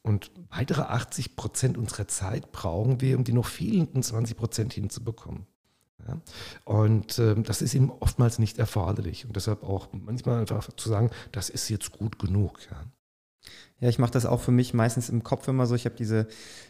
Und 0.03 0.31
weitere 0.51 0.83
80 0.83 1.37
Prozent 1.37 1.77
unserer 1.77 2.09
Zeit 2.09 2.53
brauchen 2.53 3.01
wir, 3.01 3.19
um 3.19 3.25
die 3.25 3.35
noch 3.35 3.47
fehlenden 3.47 4.03
20 4.03 4.37
Prozent 4.37 4.73
hinzubekommen. 4.73 5.47
Ja? 6.07 6.21
Und 6.65 7.19
äh, 7.19 7.35
das 7.43 7.61
ist 7.61 7.75
eben 7.75 7.91
oftmals 7.91 8.39
nicht 8.39 8.59
erforderlich. 8.59 9.27
Und 9.27 9.37
deshalb 9.37 9.63
auch 9.63 9.89
manchmal 9.93 10.41
einfach 10.41 10.73
zu 10.73 10.89
sagen, 10.89 11.11
das 11.33 11.51
ist 11.51 11.69
jetzt 11.69 11.93
gut 11.93 12.19
genug. 12.19 12.61
Ja? 12.71 12.85
Ja, 13.81 13.89
ich 13.89 13.99
mache 13.99 14.11
das 14.11 14.27
auch 14.27 14.41
für 14.41 14.53
mich 14.53 14.75
meistens 14.75 15.09
im 15.09 15.25
Kopf 15.25 15.49
immer 15.49 15.65
so. 15.65 15.75
Ich 15.75 15.87
habe 15.87 15.95
diese, 15.97 16.27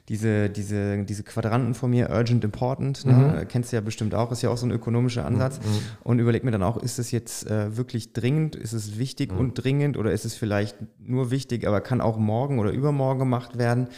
diese, 0.08 0.48
diese, 0.48 1.04
diese 1.04 1.24
Quadranten 1.24 1.74
von 1.74 1.90
mir, 1.90 2.08
urgent, 2.08 2.44
important. 2.44 3.04
Ne? 3.04 3.12
Mhm. 3.12 3.48
Kennst 3.48 3.72
du 3.72 3.76
ja 3.76 3.80
bestimmt 3.80 4.14
auch, 4.14 4.30
ist 4.30 4.42
ja 4.42 4.50
auch 4.50 4.56
so 4.56 4.66
ein 4.66 4.70
ökonomischer 4.70 5.26
Ansatz. 5.26 5.58
Mhm. 5.58 5.80
Und 6.04 6.18
überleg 6.20 6.44
mir 6.44 6.52
dann 6.52 6.62
auch, 6.62 6.76
ist 6.76 7.00
es 7.00 7.10
jetzt 7.10 7.50
äh, 7.50 7.76
wirklich 7.76 8.12
dringend, 8.12 8.54
ist 8.54 8.72
es 8.72 8.96
wichtig 8.96 9.32
mhm. 9.32 9.38
und 9.38 9.54
dringend 9.54 9.96
oder 9.96 10.12
ist 10.12 10.24
es 10.24 10.36
vielleicht 10.36 10.76
nur 11.00 11.32
wichtig, 11.32 11.66
aber 11.66 11.80
kann 11.80 12.00
auch 12.00 12.16
morgen 12.16 12.60
oder 12.60 12.70
übermorgen 12.70 13.18
gemacht 13.18 13.58
werden? 13.58 13.88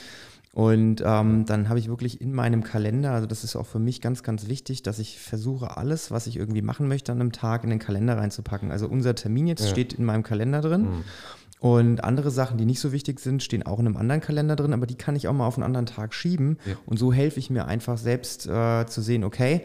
Und 0.55 1.03
ähm, 1.05 1.47
dann 1.47 1.71
habe 1.71 1.79
ich 1.79 1.89
wirklich 1.89 2.21
in 2.21 2.35
meinem 2.35 2.63
Kalender, 2.63 3.13
also 3.13 3.27
das 3.27 3.43
ist 3.43 3.57
auch 3.57 3.65
für 3.65 3.79
mich 3.79 4.03
ganz, 4.03 4.23
ganz 4.23 4.49
wichtig, 4.49 4.83
dass 4.83 4.99
ich 4.99 5.19
versuche, 5.19 5.79
alles, 5.79 6.11
was 6.11 6.27
ich 6.27 6.37
irgendwie 6.37 6.61
machen 6.61 6.89
möchte 6.89 7.11
an 7.11 7.21
einem 7.21 7.33
Tag, 7.33 7.65
in 7.65 7.71
den 7.71 7.79
Kalender 7.79 8.19
reinzupacken. 8.19 8.71
Also 8.71 8.87
unser 8.87 9.15
Termin 9.15 9.47
jetzt 9.47 9.65
ja. 9.65 9.69
steht 9.69 9.95
in 9.95 10.05
meinem 10.05 10.23
Kalender 10.23 10.61
drin. 10.61 10.89
Und 11.63 12.03
andere 12.03 12.33
Sachen, 12.33 12.59
die 12.59 12.65
nicht 12.65 12.81
so 12.81 12.91
wichtig 12.91 13.21
sind, 13.21 13.41
stehen 13.41 13.63
auch 13.63 13.79
in 13.79 13.87
einem 13.87 13.97
anderen 13.97 14.21
Kalender 14.21 14.57
drin, 14.57 14.73
aber 14.73 14.85
die 14.85 14.97
kann 14.97 15.15
ich 15.15 15.29
auch 15.29 15.33
mal 15.33 15.47
auf 15.47 15.55
einen 15.55 15.63
anderen 15.63 15.87
Tag 15.87 16.13
schieben. 16.13 16.59
Ja. 16.67 16.75
Und 16.87 16.99
so 16.99 17.13
helfe 17.13 17.39
ich 17.39 17.51
mir 17.51 17.67
einfach 17.67 17.99
selbst 17.99 18.49
äh, 18.49 18.85
zu 18.87 19.01
sehen, 19.01 19.23
okay, 19.23 19.63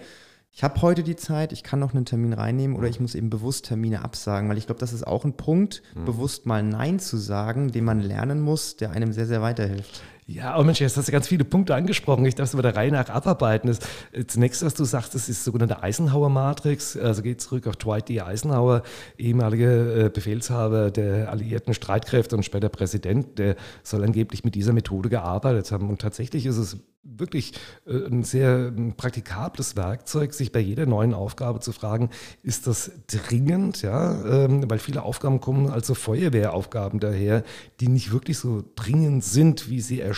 ich 0.54 0.63
habe 0.63 0.80
heute 0.84 1.01
die 1.01 1.16
Zeit, 1.16 1.51
ich 1.54 1.63
kann 1.63 1.80
noch 1.80 1.96
einen 1.96 2.06
Termin 2.06 2.34
reinnehmen 2.34 2.77
oder 2.77 2.86
mhm. 2.86 2.92
ich 2.92 3.00
muss 3.00 3.16
eben 3.16 3.32
bewusst 3.32 3.66
Termine 3.66 4.04
absagen, 4.04 4.48
weil 4.48 4.60
ich 4.60 4.68
glaube, 4.68 4.80
das 4.80 4.94
ist 4.94 5.08
auch 5.08 5.25
ein 5.25 5.38
Punkt, 5.38 5.82
mhm. 5.96 6.06
bewusst 6.06 6.46
mal 6.46 6.62
Nein 6.62 7.00
zu 7.00 7.18
sagen, 7.18 7.72
den 7.72 7.84
man 7.84 8.00
lernen 8.00 8.42
muss, 8.42 8.75
der 8.75 8.92
einem 8.92 9.12
sehr, 9.12 9.25
sehr 9.25 9.42
weiterhilft. 9.42 10.04
Ja, 10.30 10.60
oh 10.60 10.64
Mensch, 10.66 10.82
jetzt 10.82 10.98
hast 10.98 11.08
du 11.08 11.12
ganz 11.14 11.26
viele 11.30 11.46
Punkte 11.46 11.74
angesprochen. 11.74 12.26
Ich 12.26 12.36
darf 12.36 12.50
es 12.50 12.54
über 12.54 12.62
der 12.62 12.76
Reihe 12.76 12.92
nach 12.92 13.08
abarbeiten. 13.08 13.70
Das, 13.70 13.80
äh, 14.12 14.26
zunächst, 14.26 14.62
was 14.62 14.74
du 14.74 14.84
sagst, 14.84 15.16
das 15.16 15.30
ist 15.30 15.40
die 15.40 15.44
sogenannte 15.46 15.82
Eisenhower-Matrix. 15.82 16.98
Also 16.98 17.22
geht 17.22 17.40
zurück 17.40 17.66
auf 17.66 17.78
Dwight 17.78 18.10
D. 18.10 18.20
Eisenhower, 18.20 18.84
ehemaliger 19.18 20.06
äh, 20.06 20.10
Befehlshaber 20.10 20.92
der 20.92 21.32
alliierten 21.32 21.74
Streitkräfte 21.74 22.36
und 22.36 22.44
später 22.44 22.68
Präsident. 22.68 23.40
Der 23.40 23.56
soll 23.84 24.04
angeblich 24.04 24.44
mit 24.44 24.56
dieser 24.56 24.74
Methode 24.74 25.08
gearbeitet 25.08 25.72
haben. 25.72 25.90
Und 25.90 26.02
tatsächlich 26.02 26.46
ist 26.46 26.58
es 26.58 26.78
wirklich 27.04 27.54
äh, 27.86 28.06
ein 28.06 28.24
sehr 28.24 28.72
praktikables 28.96 29.76
Werkzeug, 29.76 30.34
sich 30.34 30.52
bei 30.52 30.60
jeder 30.60 30.86
neuen 30.86 31.14
Aufgabe 31.14 31.60
zu 31.60 31.72
fragen, 31.72 32.10
ist 32.44 32.68
das 32.68 32.92
dringend? 33.08 33.82
Ja, 33.82 34.46
ähm, 34.46 34.70
weil 34.70 34.80
viele 34.80 35.04
Aufgaben 35.04 35.40
kommen 35.40 35.70
also 35.70 35.94
Feuerwehraufgaben 35.94 37.00
daher, 37.00 37.44
die 37.80 37.88
nicht 37.88 38.12
wirklich 38.12 38.38
so 38.38 38.64
dringend 38.76 39.24
sind, 39.24 39.70
wie 39.70 39.82
sie 39.82 40.02
erscheinen. 40.02 40.17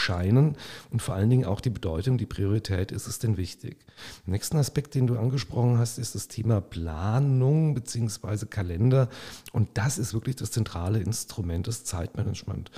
Und 0.92 1.02
vor 1.02 1.16
allen 1.16 1.30
Dingen 1.30 1.46
auch 1.46 1.62
die 1.62 1.70
Bedeutung, 1.70 2.18
die 2.18 2.26
Priorität, 2.26 2.92
ist 2.92 3.08
es 3.08 3.20
denn 3.20 3.38
wichtig? 3.38 3.78
Der 4.26 4.34
nächsten 4.34 4.58
Aspekt, 4.58 4.96
den 4.96 5.08
du 5.08 5.18
angesprochen 5.18 5.78
hast, 5.78 5.98
ist 5.98 6.16
das 6.16 6.28
Thema 6.28 6.62
Planung 6.62 7.74
bzw. 7.74 8.46
Kalender. 8.46 9.10
Und 9.52 9.70
das 9.76 9.98
ist 9.98 10.14
wirklich 10.14 10.36
das 10.38 10.52
zentrale 10.52 11.00
Instrument 11.00 11.68
des 11.68 11.84
Zeitmanagement. 11.84 12.72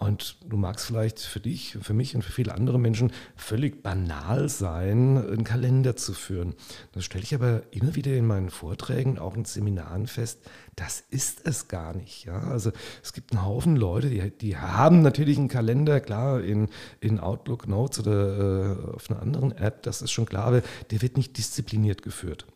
Und 0.00 0.36
du 0.48 0.56
magst 0.56 0.86
vielleicht 0.86 1.18
für 1.18 1.40
dich, 1.40 1.76
für 1.82 1.92
mich 1.92 2.14
und 2.14 2.22
für 2.22 2.30
viele 2.30 2.54
andere 2.54 2.78
Menschen 2.78 3.10
völlig 3.34 3.82
banal 3.82 4.48
sein, 4.48 5.18
einen 5.18 5.42
Kalender 5.42 5.96
zu 5.96 6.12
führen. 6.12 6.54
Das 6.92 7.04
stelle 7.04 7.24
ich 7.24 7.34
aber 7.34 7.62
immer 7.72 7.96
wieder 7.96 8.14
in 8.14 8.24
meinen 8.24 8.50
Vorträgen, 8.50 9.18
auch 9.18 9.34
in 9.34 9.44
Seminaren 9.44 10.06
fest, 10.06 10.38
das 10.78 11.02
ist 11.10 11.44
es 11.44 11.66
gar 11.66 11.92
nicht. 11.92 12.24
Ja? 12.24 12.38
Also 12.38 12.70
es 13.02 13.12
gibt 13.12 13.32
einen 13.32 13.44
Haufen 13.44 13.74
Leute, 13.74 14.10
die, 14.10 14.30
die 14.30 14.56
haben 14.56 15.02
natürlich 15.02 15.36
einen 15.36 15.48
Kalender, 15.48 16.00
klar, 16.00 16.40
in, 16.40 16.68
in 17.00 17.18
Outlook 17.18 17.66
Notes 17.66 17.98
oder 17.98 18.38
äh, 18.38 18.94
auf 18.94 19.10
einer 19.10 19.20
anderen 19.20 19.52
App, 19.52 19.82
das 19.82 20.02
ist 20.02 20.12
schon 20.12 20.26
klar, 20.26 20.44
aber 20.44 20.62
der 20.90 21.02
wird 21.02 21.16
nicht 21.16 21.36
diszipliniert 21.36 22.02
geführt. 22.02 22.46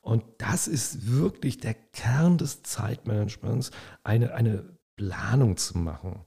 Und 0.00 0.24
das 0.38 0.66
ist 0.66 1.08
wirklich 1.08 1.58
der 1.58 1.74
Kern 1.74 2.36
des 2.38 2.62
Zeitmanagements, 2.62 3.70
eine, 4.02 4.34
eine 4.34 4.64
Planung 4.96 5.56
zu 5.56 5.78
machen. 5.78 6.20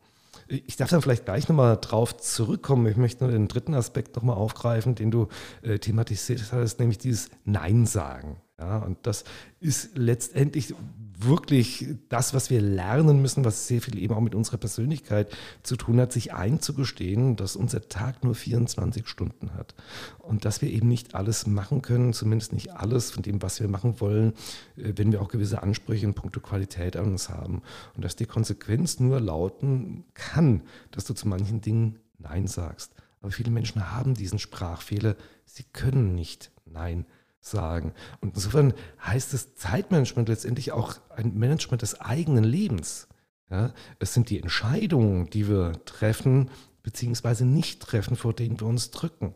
Ich 0.48 0.76
darf 0.78 0.90
dann 0.90 1.02
vielleicht 1.02 1.26
gleich 1.26 1.50
nochmal 1.50 1.78
drauf 1.80 2.16
zurückkommen. 2.18 2.86
Ich 2.88 2.98
möchte 2.98 3.24
nur 3.24 3.32
den 3.32 3.48
dritten 3.48 3.74
Aspekt 3.74 4.16
nochmal 4.16 4.36
aufgreifen, 4.36 4.96
den 4.96 5.12
du 5.12 5.28
äh, 5.64 5.80
thematisiert 5.80 6.52
hast, 6.52 6.80
nämlich 6.80 6.98
dieses 6.98 7.30
Nein 7.44 7.86
sagen. 7.86 8.42
Ja, 8.60 8.78
und 8.78 9.00
das 9.04 9.24
ist 9.60 9.98
letztendlich 9.98 10.76
wirklich 11.24 11.88
das, 12.10 12.34
was 12.34 12.50
wir 12.50 12.62
lernen 12.62 13.22
müssen, 13.22 13.46
was 13.46 13.68
sehr 13.68 13.82
viel 13.82 13.98
eben 13.98 14.14
auch 14.14 14.22
mit 14.22 14.36
unserer 14.36 14.58
Persönlichkeit 14.58 15.36
zu 15.64 15.76
tun 15.76 16.00
hat, 16.00 16.12
sich 16.12 16.34
einzugestehen, 16.34 17.36
dass 17.36 17.56
unser 17.56 17.88
Tag 17.88 18.24
nur 18.24 18.36
24 18.36 19.08
Stunden 19.08 19.54
hat 19.54 19.76
und 20.20 20.46
dass 20.46 20.62
wir 20.62 20.70
eben 20.70 20.88
nicht 20.88 21.16
alles 21.16 21.48
machen 21.48 21.82
können, 21.82 22.14
zumindest 22.14 22.54
nicht 22.54 22.74
alles 22.74 23.12
von 23.12 23.24
dem, 23.24 23.42
was 23.42 23.60
wir 23.60 23.68
machen 23.68 24.00
wollen, 24.00 24.34
äh, 24.76 24.94
wenn 24.96 25.12
wir 25.12 25.22
auch 25.22 25.30
gewisse 25.30 25.64
Ansprüche 25.64 26.06
in 26.06 26.14
puncto 26.14 26.40
Qualität 26.40 26.96
an 26.96 27.06
uns 27.06 27.30
haben. 27.30 27.62
Und 27.96 28.04
dass 28.04 28.16
die 28.16 28.26
Konsequenz 28.26 29.00
nur 29.00 29.20
lauten 29.20 30.06
kann, 30.14 30.64
dass 30.92 31.06
du 31.06 31.14
zu 31.14 31.28
manchen 31.28 31.62
Dingen 31.62 32.00
Nein 32.18 32.48
sagst. 32.48 32.94
Aber 33.22 33.32
viele 33.32 33.52
Menschen 33.52 33.92
haben 33.92 34.14
diesen 34.14 34.40
Sprachfehler, 34.40 35.16
sie 35.46 35.64
können 35.72 36.16
nicht 36.16 36.52
Nein 36.66 37.06
sagen 37.06 37.21
sagen. 37.42 37.94
Und 38.22 38.36
insofern 38.36 38.74
heißt 39.06 39.34
das 39.34 39.56
Zeitmanagement 39.56 40.30
letztendlich 40.30 40.72
auch 40.72 40.96
ein 41.10 41.38
Management 41.38 41.82
des 41.82 42.00
eigenen 42.00 42.44
Lebens. 42.44 43.08
Ja, 43.50 43.74
es 44.00 44.14
sind 44.14 44.30
die 44.30 44.40
Entscheidungen, 44.40 45.30
die 45.30 45.50
wir 45.50 45.74
treffen, 45.86 46.50
beziehungsweise 46.84 47.46
nicht 47.46 47.82
treffen, 47.82 48.16
vor 48.16 48.34
denen 48.34 48.60
wir 48.60 48.68
uns 48.68 48.92
drücken. 48.92 49.34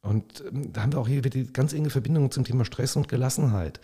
Und 0.00 0.44
ähm, 0.48 0.72
da 0.72 0.82
haben 0.82 0.92
wir 0.92 1.00
auch 1.00 1.08
hier 1.08 1.18
wieder 1.18 1.30
die 1.30 1.52
ganz 1.52 1.72
enge 1.72 1.90
Verbindung 1.90 2.30
zum 2.30 2.44
Thema 2.44 2.64
Stress 2.64 2.96
und 2.96 3.08
Gelassenheit. 3.08 3.80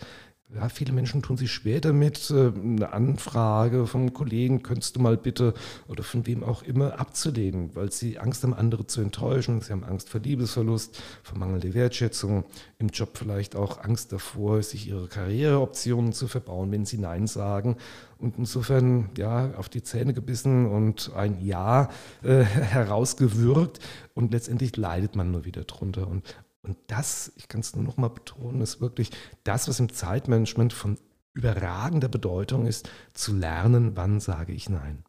Ja, 0.53 0.69
viele 0.69 0.93
Menschen 0.93 1.23
tun 1.23 1.37
sich 1.37 1.51
schwer 1.51 1.81
damit, 1.81 2.29
äh, 2.29 2.51
eine 2.55 2.93
Anfrage 2.93 3.87
vom 3.87 4.13
Kollegen, 4.13 4.61
könntest 4.61 4.95
du 4.95 4.99
mal 4.99 5.17
bitte 5.17 5.55
oder 5.87 6.03
von 6.03 6.27
wem 6.27 6.43
auch 6.43 6.61
immer 6.61 6.99
abzulehnen, 6.99 7.75
weil 7.75 7.91
sie 7.91 8.19
Angst 8.19 8.43
haben, 8.43 8.53
andere 8.53 8.85
zu 8.85 9.01
enttäuschen. 9.01 9.59
Sie 9.61 9.71
haben 9.71 9.83
Angst 9.83 10.07
vor 10.07 10.21
Liebesverlust, 10.21 11.01
vor 11.23 11.39
mangelnder 11.39 11.73
Wertschätzung, 11.73 12.45
im 12.77 12.89
Job 12.89 13.17
vielleicht 13.17 13.55
auch 13.55 13.83
Angst 13.83 14.13
davor, 14.13 14.61
sich 14.61 14.87
ihre 14.87 15.07
Karriereoptionen 15.07 16.13
zu 16.13 16.27
verbauen, 16.27 16.71
wenn 16.71 16.85
sie 16.85 16.99
Nein 16.99 17.25
sagen. 17.25 17.77
Und 18.19 18.37
insofern, 18.37 19.09
ja, 19.17 19.51
auf 19.57 19.67
die 19.67 19.81
Zähne 19.81 20.13
gebissen 20.13 20.67
und 20.67 21.11
ein 21.15 21.43
Ja 21.43 21.89
äh, 22.23 22.43
herausgewürgt 22.43 23.79
und 24.13 24.31
letztendlich 24.31 24.77
leidet 24.77 25.15
man 25.15 25.31
nur 25.31 25.43
wieder 25.43 25.63
drunter. 25.63 26.07
Und 26.07 26.23
und 26.65 26.77
das, 26.87 27.31
ich 27.35 27.47
kann 27.47 27.61
es 27.61 27.75
nur 27.75 27.83
noch 27.83 27.97
mal 27.97 28.09
betonen, 28.09 28.61
ist 28.61 28.81
wirklich 28.81 29.11
das, 29.43 29.67
was 29.67 29.79
im 29.79 29.91
Zeitmanagement 29.91 30.73
von 30.73 30.97
überragender 31.33 32.07
Bedeutung 32.07 32.65
ist, 32.65 32.89
zu 33.13 33.33
lernen, 33.35 33.95
wann 33.95 34.19
sage 34.19 34.53
ich 34.53 34.69
Nein. 34.69 35.03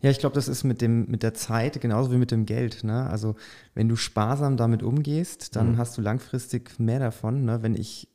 Ja, 0.00 0.10
ich 0.10 0.18
glaube, 0.18 0.34
das 0.34 0.46
ist 0.46 0.62
mit, 0.62 0.80
dem, 0.80 1.06
mit 1.10 1.22
der 1.22 1.34
Zeit 1.34 1.80
genauso 1.80 2.12
wie 2.12 2.16
mit 2.16 2.30
dem 2.30 2.46
Geld. 2.46 2.84
Ne? 2.84 3.08
Also 3.08 3.34
wenn 3.74 3.88
du 3.88 3.96
sparsam 3.96 4.56
damit 4.56 4.82
umgehst, 4.82 5.56
dann 5.56 5.72
mhm. 5.72 5.78
hast 5.78 5.96
du 5.98 6.02
langfristig 6.02 6.78
mehr 6.78 7.00
davon. 7.00 7.44
Ne? 7.44 7.62
Wenn 7.62 7.74
ich 7.74 8.08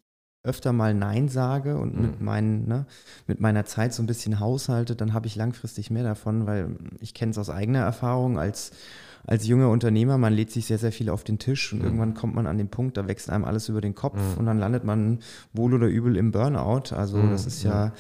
öfter 0.44 0.72
mal 0.72 0.94
Nein 0.94 1.28
sage 1.28 1.78
und 1.78 1.96
Mhm. 1.96 2.02
mit, 2.02 2.22
meinen, 2.22 2.68
ne, 2.68 2.86
mit 3.28 3.42
meiner 3.42 3.66
Zeit 3.66 3.94
so 3.94 4.02
ein 4.02 4.08
bisschen 4.08 4.40
haushalte, 4.40 4.96
dann 4.96 5.14
habe 5.14 5.28
ich 5.28 5.36
langfristig 5.36 5.92
mehr 5.92 6.04
davon, 6.04 6.48
weil 6.48 6.78
ich 7.00 7.14
kenne 7.14 7.32
es 7.32 7.38
aus 7.38 7.50
eigener 7.50 7.80
Erfahrung 7.80 8.40
als, 8.40 8.72
als 9.26 9.46
junger 9.48 9.70
Unternehmer, 9.70 10.18
man 10.18 10.34
lädt 10.34 10.52
sich 10.52 10.66
sehr, 10.66 10.78
sehr 10.78 10.92
viel 10.92 11.10
auf 11.10 11.24
den 11.24 11.38
Tisch 11.40 11.72
und 11.74 11.80
Mhm. 11.80 11.86
irgendwann 11.86 12.14
kommt 12.14 12.36
man 12.36 12.48
an 12.48 12.58
den 12.58 12.70
Punkt, 12.70 12.98
da 12.98 13.08
wächst 13.08 13.30
einem 13.30 13.46
alles 13.46 13.70
über 13.70 13.82
den 13.82 13.94
Kopf 13.96 14.18
Mhm. 14.18 14.38
und 14.40 14.46
dann 14.46 14.58
landet 14.60 14.84
man 14.84 15.20
wohl 15.54 15.74
oder 15.74 15.88
übel 15.88 16.16
im 16.18 16.32
Burnout. 16.32 16.94
Also 16.96 17.18
Mhm. 17.18 17.32
das 17.32 17.46
ist 17.46 17.64
ja 17.64 17.94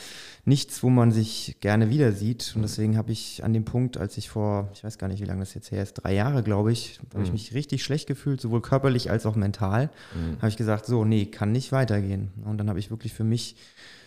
nichts, 0.46 0.82
wo 0.82 0.90
man 0.90 1.12
sich 1.12 1.58
gerne 1.60 1.90
wieder 1.90 2.12
sieht. 2.12 2.54
Und 2.56 2.64
deswegen 2.64 2.98
habe 2.98 3.12
ich 3.12 3.44
an 3.44 3.54
dem 3.54 3.66
Punkt, 3.66 3.98
als 3.98 4.18
ich 4.18 4.30
vor, 4.30 4.70
ich 4.74 4.84
weiß 4.84 4.98
gar 4.98 5.08
nicht, 5.08 5.22
wie 5.22 5.26
lange 5.26 5.42
das 5.42 5.54
jetzt 5.54 5.72
her 5.72 5.84
ist, 5.84 5.94
drei 5.94 6.14
Jahre, 6.16 6.42
glaube 6.42 6.72
ich, 6.72 7.00
habe 7.14 7.22
ich 7.24 7.30
Mhm. 7.30 7.34
mich 7.34 7.54
richtig 7.54 7.84
schlecht 7.84 8.08
gefühlt, 8.08 8.42
sowohl 8.42 8.62
körperlich 8.62 9.12
als 9.12 9.26
auch 9.26 9.36
mental. 9.36 9.90
Mhm. 10.16 10.38
Habe 10.38 10.50
ich 10.50 10.58
gesagt, 10.58 10.86
so, 10.88 11.06
nee, 11.06 11.26
kann 11.26 11.52
nicht 11.52 11.72
weitergehen. 11.72 12.30
Und 12.46 12.58
dann 12.58 12.70
habe 12.70 12.80
ich 12.80 12.90
wirklich 12.90 13.14
für 13.14 13.24
mich 13.24 13.56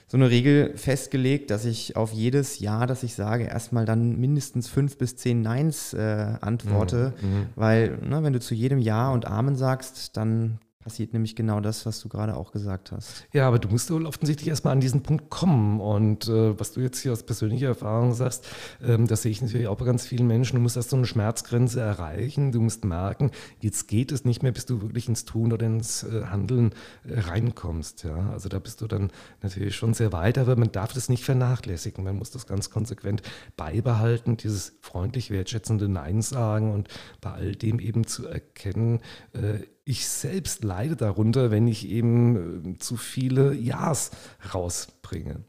so 0.06 0.16
eine 0.16 0.30
Regel 0.30 0.76
festgelegt, 0.76 1.50
dass 1.50 1.64
ich 1.64 1.96
auf 1.96 2.12
jedes 2.12 2.58
Ja, 2.60 2.86
das 2.86 3.02
ich 3.02 3.14
sage, 3.14 3.44
erstmal 3.44 3.84
dann 3.84 4.18
mindestens 4.18 4.68
fünf 4.68 4.98
bis 4.98 5.16
zehn 5.16 5.40
Neins 5.42 5.94
äh, 5.94 6.34
antworte. 6.40 7.14
Mhm. 7.20 7.46
Weil, 7.56 7.98
ne, 8.02 8.22
wenn 8.22 8.32
du 8.32 8.40
zu 8.40 8.54
jedem 8.54 8.78
Ja 8.78 9.10
und 9.10 9.26
Amen 9.26 9.56
sagst, 9.56 10.16
dann 10.16 10.58
passiert 10.82 11.12
nämlich 11.12 11.36
genau 11.36 11.60
das, 11.60 11.86
was 11.86 12.00
du 12.00 12.08
gerade 12.08 12.36
auch 12.36 12.52
gesagt 12.52 12.92
hast. 12.92 13.26
Ja, 13.32 13.48
aber 13.48 13.58
du 13.58 13.68
musst 13.68 13.90
wohl 13.90 14.06
offensichtlich 14.06 14.48
erstmal 14.48 14.72
an 14.72 14.80
diesen 14.80 15.02
Punkt 15.02 15.30
kommen. 15.30 15.80
Und 15.80 16.28
äh, 16.28 16.58
was 16.58 16.72
du 16.72 16.80
jetzt 16.80 17.00
hier 17.00 17.12
aus 17.12 17.22
persönlicher 17.22 17.68
Erfahrung 17.68 18.12
sagst, 18.12 18.46
ähm, 18.82 19.06
das 19.06 19.22
sehe 19.22 19.30
ich 19.30 19.40
natürlich 19.40 19.68
auch 19.68 19.76
bei 19.76 19.84
ganz 19.84 20.06
vielen 20.06 20.26
Menschen. 20.26 20.56
Du 20.56 20.62
musst 20.62 20.76
erst 20.76 20.90
so 20.90 20.96
eine 20.96 21.06
Schmerzgrenze 21.06 21.80
erreichen. 21.80 22.52
Du 22.52 22.60
musst 22.60 22.84
merken, 22.84 23.30
jetzt 23.60 23.88
geht 23.88 24.12
es 24.12 24.24
nicht 24.24 24.42
mehr, 24.42 24.52
bis 24.52 24.66
du 24.66 24.82
wirklich 24.82 25.08
ins 25.08 25.24
Tun 25.24 25.52
oder 25.52 25.66
ins 25.66 26.02
äh, 26.02 26.24
Handeln 26.24 26.72
äh, 27.04 27.20
reinkommst. 27.20 28.04
Ja? 28.04 28.30
Also 28.30 28.48
da 28.48 28.58
bist 28.58 28.80
du 28.80 28.86
dann 28.86 29.10
natürlich 29.42 29.76
schon 29.76 29.94
sehr 29.94 30.12
weit, 30.12 30.38
aber 30.38 30.56
man 30.56 30.72
darf 30.72 30.92
das 30.92 31.08
nicht 31.08 31.24
vernachlässigen. 31.24 32.04
Man 32.04 32.18
muss 32.18 32.30
das 32.30 32.46
ganz 32.46 32.70
konsequent 32.70 33.22
beibehalten, 33.56 34.36
dieses 34.36 34.76
freundlich 34.80 35.30
wertschätzende 35.30 35.88
Nein 35.88 36.22
sagen 36.22 36.72
und 36.72 36.88
bei 37.20 37.30
all 37.30 37.54
dem 37.54 37.78
eben 37.78 38.06
zu 38.06 38.26
erkennen, 38.26 39.00
äh, 39.32 39.60
ich 39.84 40.08
selbst 40.08 40.64
leide 40.64 40.96
darunter, 40.96 41.50
wenn 41.50 41.66
ich 41.66 41.88
eben 41.88 42.74
äh, 42.74 42.78
zu 42.78 42.96
viele 42.96 43.54
Ja's 43.54 44.10
rausbringe. 44.54 45.44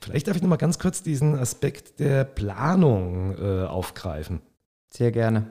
Vielleicht 0.00 0.28
darf 0.28 0.36
ich 0.36 0.42
noch 0.42 0.48
mal 0.48 0.56
ganz 0.56 0.78
kurz 0.78 1.02
diesen 1.02 1.34
Aspekt 1.34 2.00
der 2.00 2.24
Planung 2.24 3.36
äh, 3.38 3.64
aufgreifen. 3.64 4.40
Sehr 4.92 5.12
gerne. 5.12 5.46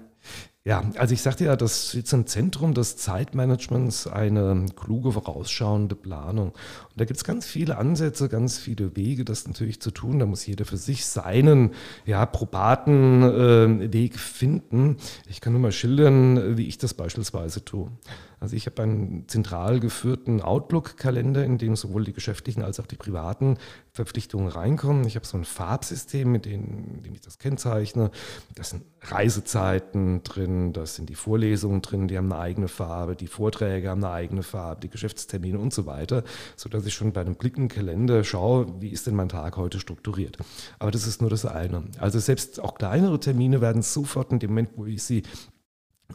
Ja, 0.68 0.84
also 0.98 1.14
ich 1.14 1.22
sagte 1.22 1.46
ja, 1.46 1.56
das 1.56 1.94
ist 1.94 2.12
im 2.12 2.26
Zentrum 2.26 2.74
des 2.74 2.98
Zeitmanagements 2.98 4.08
eine 4.08 4.66
kluge, 4.76 5.12
vorausschauende 5.12 5.94
Planung. 5.94 6.48
Und 6.50 6.96
da 6.96 7.06
gibt 7.06 7.18
es 7.18 7.24
ganz 7.24 7.46
viele 7.46 7.78
Ansätze, 7.78 8.30
ganz 8.30 8.58
viele 8.58 8.96
Wege, 8.96 9.26
das 9.26 9.48
natürlich 9.48 9.80
zu 9.80 9.92
tun. 9.92 10.18
Da 10.18 10.26
muss 10.26 10.48
jeder 10.48 10.66
für 10.66 10.78
sich 10.78 11.06
seinen 11.06 11.76
ja, 12.08 12.26
probaten 12.26 13.22
äh, 13.22 13.94
Weg 13.94 14.18
finden. 14.18 14.98
Ich 15.30 15.40
kann 15.40 15.54
nur 15.54 15.62
mal 15.62 15.72
schildern, 15.72 16.58
wie 16.58 16.66
ich 16.66 16.80
das 16.80 16.96
beispielsweise 16.96 17.64
tue. 17.64 17.92
Also 18.40 18.56
ich 18.56 18.66
habe 18.66 18.84
einen 18.84 19.28
zentral 19.28 19.80
geführten 19.80 20.42
Outlook-Kalender, 20.42 21.44
in 21.44 21.58
dem 21.58 21.76
sowohl 21.76 22.04
die 22.04 22.14
geschäftlichen 22.14 22.62
als 22.62 22.80
auch 22.80 22.86
die 22.86 22.96
privaten 22.96 23.58
Verpflichtungen 23.92 24.48
reinkommen. 24.48 25.06
Ich 25.06 25.16
habe 25.16 25.26
so 25.26 25.38
ein 25.38 25.46
Farbsystem, 25.46 26.32
mit 26.32 26.46
dem, 26.46 27.02
dem 27.04 27.14
ich 27.14 27.22
das 27.22 27.38
kennzeichne. 27.38 28.12
Das 28.56 28.72
sind 28.72 28.84
Reisezeiten 29.02 30.24
drin, 30.24 30.74
das 30.74 30.96
sind 30.96 31.10
die 31.10 31.16
Vorlesungen 31.16 31.82
drin, 31.82 32.08
die 32.08 32.18
haben 32.18 32.32
eine 32.32 32.42
eigene 32.42 32.68
Farbe, 32.68 33.16
die 33.16 33.28
Vorträge 33.28 33.90
haben 33.90 34.04
eine 34.04 34.14
eigene 34.14 34.44
Farbe, 34.44 34.82
die 34.82 34.90
Geschäftstermine 34.90 35.60
und 35.60 35.74
so 35.74 35.86
weiter, 35.86 36.24
sodass 36.56 36.86
ich 36.86 36.94
schon 36.94 37.14
bei 37.14 37.22
einem 37.22 37.36
Blick 37.36 37.58
im 37.58 37.68
Kalender 37.68 38.24
schaue, 38.24 38.82
wie 38.82 38.90
ist 38.90 39.08
denn 39.08 39.16
mein 39.16 39.30
Tag 39.30 39.58
heute 39.58 39.80
strukturiert. 39.80 40.38
Aber 40.80 40.92
das 40.92 41.08
ist 41.08 41.22
nur 41.22 41.30
das 41.30 41.46
eine. 41.46 41.84
Also 42.00 42.20
selbst 42.20 42.60
auch 42.60 42.76
kleinere 42.76 43.20
Termine 43.20 43.62
werden 43.62 43.82
sofort 43.82 44.32
in 44.32 44.40
dem 44.40 44.52
Moment, 44.52 44.70
wo 44.76 44.86
ich 44.86 45.04
sie 45.04 45.24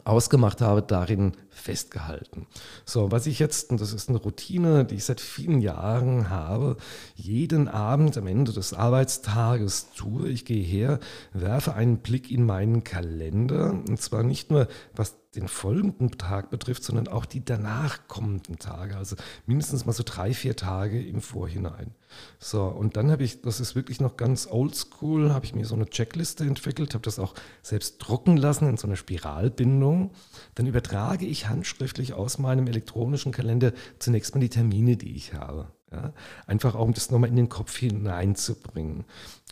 ausgemacht 0.03 0.61
habe, 0.61 0.81
darin 0.81 1.33
festgehalten. 1.49 2.47
So, 2.85 3.11
was 3.11 3.27
ich 3.27 3.39
jetzt, 3.39 3.69
und 3.69 3.81
das 3.81 3.93
ist 3.93 4.09
eine 4.09 4.17
Routine, 4.17 4.85
die 4.85 4.95
ich 4.95 5.03
seit 5.03 5.21
vielen 5.21 5.61
Jahren 5.61 6.29
habe, 6.29 6.77
jeden 7.15 7.67
Abend 7.67 8.17
am 8.17 8.27
Ende 8.27 8.51
des 8.51 8.73
Arbeitstages 8.73 9.91
tue, 9.95 10.29
ich 10.29 10.45
gehe 10.45 10.63
her, 10.63 10.99
werfe 11.33 11.73
einen 11.75 11.97
Blick 11.97 12.31
in 12.31 12.45
meinen 12.45 12.83
Kalender, 12.83 13.71
und 13.71 14.01
zwar 14.01 14.23
nicht 14.23 14.49
nur, 14.49 14.67
was 14.95 15.20
den 15.35 15.47
folgenden 15.47 16.11
Tag 16.17 16.49
betrifft, 16.49 16.83
sondern 16.83 17.07
auch 17.07 17.25
die 17.25 17.43
danach 17.43 18.07
kommenden 18.07 18.59
Tage, 18.59 18.97
also 18.97 19.15
mindestens 19.45 19.85
mal 19.85 19.93
so 19.93 20.03
drei, 20.05 20.33
vier 20.33 20.57
Tage 20.57 21.01
im 21.01 21.21
Vorhinein. 21.21 21.91
So, 22.37 22.65
und 22.65 22.97
dann 22.97 23.11
habe 23.11 23.23
ich, 23.23 23.41
das 23.41 23.61
ist 23.61 23.73
wirklich 23.73 24.01
noch 24.01 24.17
ganz 24.17 24.45
oldschool, 24.45 25.33
habe 25.33 25.45
ich 25.45 25.55
mir 25.55 25.65
so 25.65 25.75
eine 25.75 25.89
Checkliste 25.89 26.43
entwickelt, 26.43 26.93
habe 26.93 27.03
das 27.03 27.19
auch 27.19 27.33
selbst 27.61 27.99
drucken 27.99 28.35
lassen 28.35 28.67
in 28.67 28.75
so 28.75 28.87
einer 28.87 28.97
Spiralbindung. 28.97 30.11
Dann 30.55 30.67
übertrage 30.67 31.25
ich 31.25 31.47
handschriftlich 31.47 32.13
aus 32.13 32.37
meinem 32.37 32.67
elektronischen 32.67 33.31
Kalender 33.31 33.71
zunächst 33.99 34.35
mal 34.35 34.41
die 34.41 34.49
Termine, 34.49 34.97
die 34.97 35.15
ich 35.15 35.33
habe. 35.33 35.71
Ja, 35.91 36.13
einfach 36.47 36.75
auch, 36.75 36.85
um 36.85 36.93
das 36.93 37.11
nochmal 37.11 37.29
in 37.29 37.35
den 37.35 37.49
Kopf 37.49 37.75
hineinzubringen. 37.77 39.03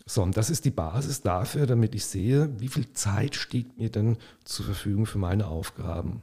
So, 0.06 0.24
und 0.24 0.38
das 0.38 0.50
ist 0.50 0.66
die 0.66 0.72
Basis 0.72 1.22
dafür, 1.22 1.68
damit 1.68 1.94
ich 1.94 2.06
sehe, 2.06 2.50
wie 2.60 2.70
viel 2.70 2.94
Zeit 2.94 3.36
steht 3.36 3.78
mir 3.78 3.90
denn 3.92 4.18
zur 4.46 4.66
Verfügung 4.66 5.06
für 5.06 5.18
meine 5.18 5.48
Aufgaben. 5.48 6.22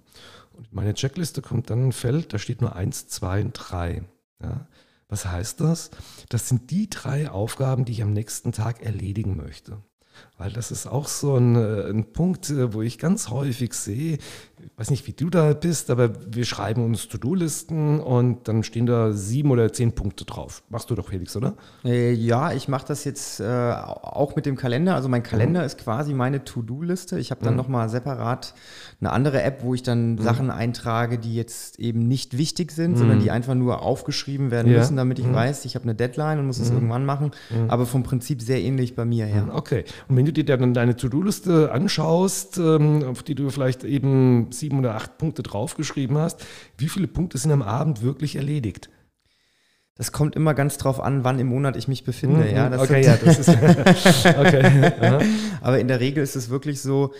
Und 0.55 0.69
in 0.69 0.75
meiner 0.75 0.95
Checkliste 0.95 1.43
kommt 1.43 1.71
dann 1.71 1.89
ein 1.89 1.93
Feld, 1.93 2.33
da 2.33 2.39
steht 2.39 2.63
nur 2.63 2.75
eins, 2.75 3.09
zwei 3.09 3.43
und 3.43 3.53
drei. 3.53 4.05
Ja, 4.43 4.67
was 5.09 5.27
heißt 5.27 5.61
das? 5.61 5.91
Das 6.31 6.49
sind 6.49 6.71
die 6.71 6.91
drei 6.91 7.31
Aufgaben, 7.31 7.85
die 7.85 7.93
ich 7.93 8.03
am 8.03 8.13
nächsten 8.13 8.53
Tag 8.53 8.83
erledigen 8.83 9.37
möchte. 9.37 9.83
Weil 10.39 10.51
das 10.53 10.71
ist 10.71 10.87
auch 10.87 11.09
so 11.09 11.37
ein, 11.37 11.57
äh, 11.57 11.89
ein 11.91 12.13
Punkt, 12.13 12.51
äh, 12.51 12.73
wo 12.75 12.83
ich 12.83 12.99
ganz 12.99 13.31
häufig 13.31 13.73
sehe, 13.73 14.19
ich 14.59 14.71
weiß 14.79 14.91
nicht, 14.91 15.07
wie 15.07 15.13
du 15.13 15.31
da 15.31 15.53
bist, 15.55 15.91
aber 15.91 16.11
wir 16.29 16.45
schreiben 16.45 16.85
uns 16.85 17.09
To-Do-Listen 17.09 18.01
und 18.01 18.49
dann 18.49 18.63
stehen 18.63 18.85
da 18.87 19.13
sieben 19.13 19.51
oder 19.51 19.73
zehn 19.73 19.93
Punkte 19.93 20.25
drauf. 20.25 20.63
Machst 20.69 20.91
du 20.91 20.95
doch, 20.95 21.09
Felix, 21.09 21.37
oder? 21.37 21.55
Äh, 21.85 22.13
ja, 22.13 22.53
ich 22.53 22.69
mache 22.69 22.85
das 22.87 23.05
jetzt 23.05 23.41
äh, 23.41 23.45
auch 23.73 24.35
mit 24.37 24.45
dem 24.45 24.57
Kalender. 24.57 24.95
Also 24.95 25.09
mein 25.09 25.23
Kalender 25.23 25.65
ist 25.65 25.79
quasi 25.79 26.13
meine 26.15 26.45
To-Do-Liste. 26.45 27.19
Ich 27.19 27.31
habe 27.31 27.43
dann 27.43 27.55
Mhm. 27.55 27.59
nochmal 27.59 27.89
separat 27.89 28.55
eine 29.01 29.13
andere 29.13 29.43
App, 29.43 29.63
wo 29.63 29.75
ich 29.75 29.83
dann 29.83 30.19
Sachen 30.19 30.51
eintrage, 30.51 31.19
die 31.19 31.35
jetzt 31.35 31.79
eben 31.79 32.07
nicht 32.09 32.37
wichtig 32.37 32.73
sind, 32.73 32.97
sondern 32.99 33.21
die 33.21 33.31
einfach 33.31 33.55
nur 33.55 33.83
aufgeschrieben 33.83 34.51
werden 34.51 34.71
Ja. 34.73 34.79
müssen, 34.79 34.97
damit 34.97 35.19
ich 35.19 35.27
Mhm. 35.27 35.35
weiß, 35.35 35.65
ich 35.65 35.75
habe 35.75 35.85
eine 35.85 35.95
Deadline 35.95 36.39
und 36.41 36.47
muss 36.47 36.59
es 36.59 36.71
irgendwann 36.71 37.05
machen. 37.07 37.31
Aber 37.69 37.87
vom 37.87 38.03
Prinzip 38.03 38.43
sehr 38.43 38.61
ähnlich 38.61 38.95
bei 38.97 39.05
mir, 39.05 39.27
ja. 39.29 39.49
Okay. 39.53 39.85
Und 40.09 40.17
wenn 40.17 40.25
du 40.25 40.33
dir 40.33 40.45
dann 40.45 40.75
deine 40.75 40.97
To-Do-Liste 40.97 41.73
anschaust, 41.73 42.59
ähm, 42.59 43.03
auf 43.05 43.23
die 43.23 43.35
du 43.35 43.51
vielleicht 43.51 43.85
eben 43.85 44.53
sieben 44.53 44.79
oder 44.79 44.95
acht 44.95 45.19
Punkte 45.19 45.43
draufgeschrieben 45.43 46.17
hast, 46.19 46.45
wie 46.79 46.89
viele 46.89 47.09
Punkte 47.09 47.39
sind 47.39 47.51
am 47.51 47.63
Abend 47.63 48.03
wirklich 48.03 48.37
erledigt? 48.37 48.89
Das 49.97 50.13
kommt 50.13 50.37
immer 50.37 50.53
ganz 50.53 50.77
drauf 50.77 51.01
an, 51.01 51.25
wann 51.25 51.39
im 51.39 51.47
Monat 51.47 51.75
ich 51.77 51.89
mich 51.89 52.05
befinde. 52.05 52.45
Mhm. 52.45 52.55
Ja, 52.55 52.69
das 52.69 52.83
okay, 52.83 53.03
ja, 53.03 53.17
das 53.17 53.39
ist. 53.39 53.49
okay. 54.39 55.01
Aber 55.63 55.79
in 55.81 55.89
der 55.89 56.01
Regel 56.01 56.23
ist 56.23 56.37
es 56.37 56.51
wirklich 56.51 56.83
so, 56.83 57.15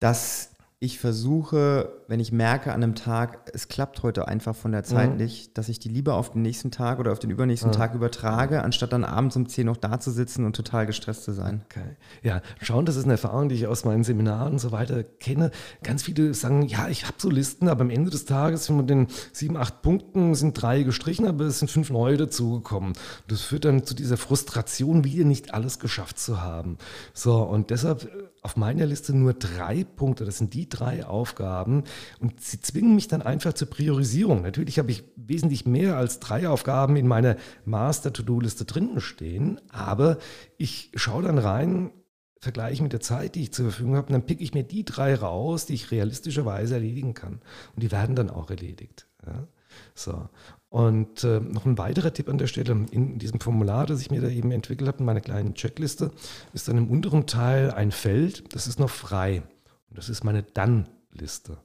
dass 0.00 0.53
ich 0.84 0.98
versuche, 0.98 1.92
wenn 2.08 2.20
ich 2.20 2.30
merke 2.30 2.72
an 2.74 2.82
einem 2.82 2.94
Tag, 2.94 3.50
es 3.54 3.68
klappt 3.68 4.02
heute 4.02 4.28
einfach 4.28 4.54
von 4.54 4.70
der 4.72 4.84
Zeit 4.84 5.12
Mhm. 5.12 5.16
nicht, 5.16 5.56
dass 5.56 5.70
ich 5.70 5.78
die 5.78 5.88
lieber 5.88 6.14
auf 6.14 6.32
den 6.32 6.42
nächsten 6.42 6.70
Tag 6.70 6.98
oder 6.98 7.10
auf 7.12 7.18
den 7.18 7.30
übernächsten 7.30 7.72
Ja. 7.72 7.76
Tag 7.78 7.94
übertrage, 7.94 8.62
anstatt 8.62 8.92
dann 8.92 9.02
abends 9.04 9.34
um 9.36 9.48
10 9.48 9.64
noch 9.66 9.78
da 9.78 9.98
zu 9.98 10.10
sitzen 10.10 10.44
und 10.44 10.54
total 10.54 10.84
gestresst 10.84 11.24
zu 11.24 11.32
sein. 11.32 11.62
Okay. 11.64 11.96
Ja, 12.22 12.42
schauen, 12.60 12.84
das 12.84 12.96
ist 12.96 13.04
eine 13.04 13.14
Erfahrung, 13.14 13.48
die 13.48 13.54
ich 13.54 13.66
aus 13.66 13.86
meinen 13.86 14.04
Seminaren 14.04 14.52
und 14.52 14.58
so 14.58 14.72
weiter 14.72 15.02
kenne. 15.02 15.50
Ganz 15.82 16.02
viele 16.02 16.34
sagen, 16.34 16.62
ja, 16.66 16.88
ich 16.88 17.04
habe 17.04 17.14
so 17.16 17.30
Listen, 17.30 17.68
aber 17.68 17.80
am 17.80 17.90
Ende 17.90 18.10
des 18.10 18.26
Tages 18.26 18.66
von 18.66 18.86
den 18.86 19.06
sieben, 19.32 19.56
acht 19.56 19.80
Punkten 19.80 20.34
sind 20.34 20.60
drei 20.60 20.82
gestrichen, 20.82 21.26
aber 21.26 21.44
es 21.44 21.60
sind 21.60 21.70
fünf 21.70 21.88
neue 21.88 22.18
dazugekommen. 22.18 22.92
Das 23.28 23.40
führt 23.40 23.64
dann 23.64 23.84
zu 23.84 23.94
dieser 23.94 24.18
Frustration, 24.18 25.04
wieder 25.04 25.24
nicht 25.24 25.54
alles 25.54 25.78
geschafft 25.78 26.18
zu 26.18 26.42
haben. 26.42 26.76
So, 27.14 27.42
und 27.42 27.70
deshalb 27.70 28.04
äh, 28.04 28.08
auf 28.44 28.56
meiner 28.56 28.84
Liste 28.84 29.16
nur 29.16 29.32
drei 29.32 29.84
Punkte. 29.84 30.26
Das 30.26 30.36
sind 30.36 30.52
die 30.52 30.68
drei 30.68 31.06
Aufgaben. 31.06 31.84
Und 32.20 32.40
sie 32.42 32.60
zwingen 32.60 32.94
mich 32.94 33.08
dann 33.08 33.22
einfach 33.22 33.54
zur 33.54 33.70
Priorisierung. 33.70 34.42
Natürlich 34.42 34.78
habe 34.78 34.90
ich 34.90 35.02
wesentlich 35.16 35.64
mehr 35.64 35.96
als 35.96 36.20
drei 36.20 36.46
Aufgaben 36.48 36.96
in 36.96 37.08
meiner 37.08 37.36
Master-To-Do-Liste 37.64 38.66
drinnen 38.66 39.00
stehen, 39.00 39.60
aber 39.70 40.18
ich 40.58 40.92
schaue 40.94 41.22
dann 41.22 41.38
rein, 41.38 41.90
vergleiche 42.38 42.82
mit 42.82 42.92
der 42.92 43.00
Zeit, 43.00 43.34
die 43.34 43.42
ich 43.42 43.52
zur 43.52 43.70
Verfügung 43.70 43.96
habe, 43.96 44.08
und 44.08 44.12
dann 44.12 44.26
picke 44.26 44.44
ich 44.44 44.52
mir 44.52 44.62
die 44.62 44.84
drei 44.84 45.14
raus, 45.14 45.64
die 45.64 45.74
ich 45.74 45.90
realistischerweise 45.90 46.74
erledigen 46.74 47.14
kann. 47.14 47.40
Und 47.74 47.82
die 47.82 47.90
werden 47.90 48.14
dann 48.14 48.28
auch 48.28 48.50
erledigt. 48.50 49.06
Ja? 49.26 49.48
So. 49.94 50.28
Und 50.74 51.22
äh, 51.22 51.38
noch 51.38 51.66
ein 51.66 51.78
weiterer 51.78 52.12
Tipp 52.12 52.28
an 52.28 52.36
der 52.36 52.48
Stelle, 52.48 52.72
in 52.90 53.20
diesem 53.20 53.38
Formular, 53.38 53.86
das 53.86 54.00
ich 54.00 54.10
mir 54.10 54.20
da 54.20 54.26
eben 54.26 54.50
entwickelt 54.50 54.88
habe, 54.88 54.98
in 54.98 55.04
meiner 55.04 55.20
kleinen 55.20 55.54
Checkliste, 55.54 56.10
ist 56.52 56.66
dann 56.66 56.76
im 56.76 56.90
unteren 56.90 57.28
Teil 57.28 57.70
ein 57.70 57.92
Feld, 57.92 58.52
das 58.52 58.66
ist 58.66 58.80
noch 58.80 58.90
frei. 58.90 59.44
Und 59.88 59.98
das 59.98 60.08
ist 60.08 60.24
meine 60.24 60.42
Dann-Liste. 60.42 61.58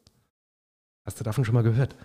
Hast 1.05 1.19
du 1.19 1.23
davon 1.23 1.43
schon 1.43 1.55
mal 1.55 1.63
gehört? 1.63 1.95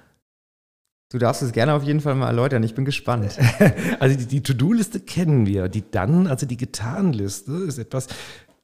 Du 1.11 1.19
darfst 1.19 1.43
es 1.43 1.53
gerne 1.53 1.75
auf 1.75 1.83
jeden 1.83 2.01
Fall 2.01 2.15
mal 2.15 2.29
erläutern. 2.29 2.63
Ich 2.63 2.75
bin 2.75 2.87
gespannt. 2.87 3.39
Also 4.01 4.17
die, 4.17 4.25
die 4.25 4.43
To-Do-Liste 4.43 5.01
kennen 5.01 5.45
wir. 5.45 5.69
Die 5.69 5.85
dann, 5.91 6.27
also 6.27 6.47
die 6.47 6.57
Getan-Liste 6.57 7.53
ist 7.53 7.77
etwas, 7.77 8.07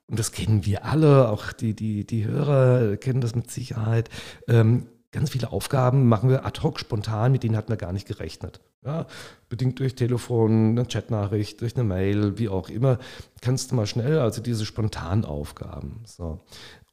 und 0.07 0.19
das 0.19 0.33
kennen 0.33 0.65
wir 0.65 0.87
alle, 0.87 1.29
auch 1.29 1.53
die, 1.53 1.75
die, 1.75 2.07
die 2.07 2.25
Hörer 2.25 2.97
kennen 2.97 3.21
das 3.21 3.35
mit 3.35 3.51
Sicherheit. 3.51 4.09
Ähm, 4.49 4.87
ganz 5.13 5.31
viele 5.31 5.53
Aufgaben 5.53 6.09
machen 6.09 6.29
wir 6.29 6.45
ad 6.45 6.61
hoc 6.63 6.79
spontan, 6.79 7.33
mit 7.33 7.43
denen 7.43 7.57
hatten 7.57 7.71
wir 7.71 7.77
gar 7.77 7.93
nicht 7.93 8.07
gerechnet. 8.07 8.61
Ja, 8.85 9.07
bedingt 9.49 9.79
durch 9.79 9.95
Telefon, 9.95 10.71
eine 10.71 10.87
Chatnachricht, 10.87 11.61
durch 11.61 11.77
eine 11.77 11.85
Mail, 11.85 12.39
wie 12.39 12.49
auch 12.49 12.71
immer, 12.71 12.99
kannst 13.43 13.71
du 13.71 13.75
mal 13.75 13.87
schnell, 13.87 14.19
also 14.19 14.41
diese 14.41 14.65
Spontanaufgaben. 14.65 16.01
So. 16.07 16.41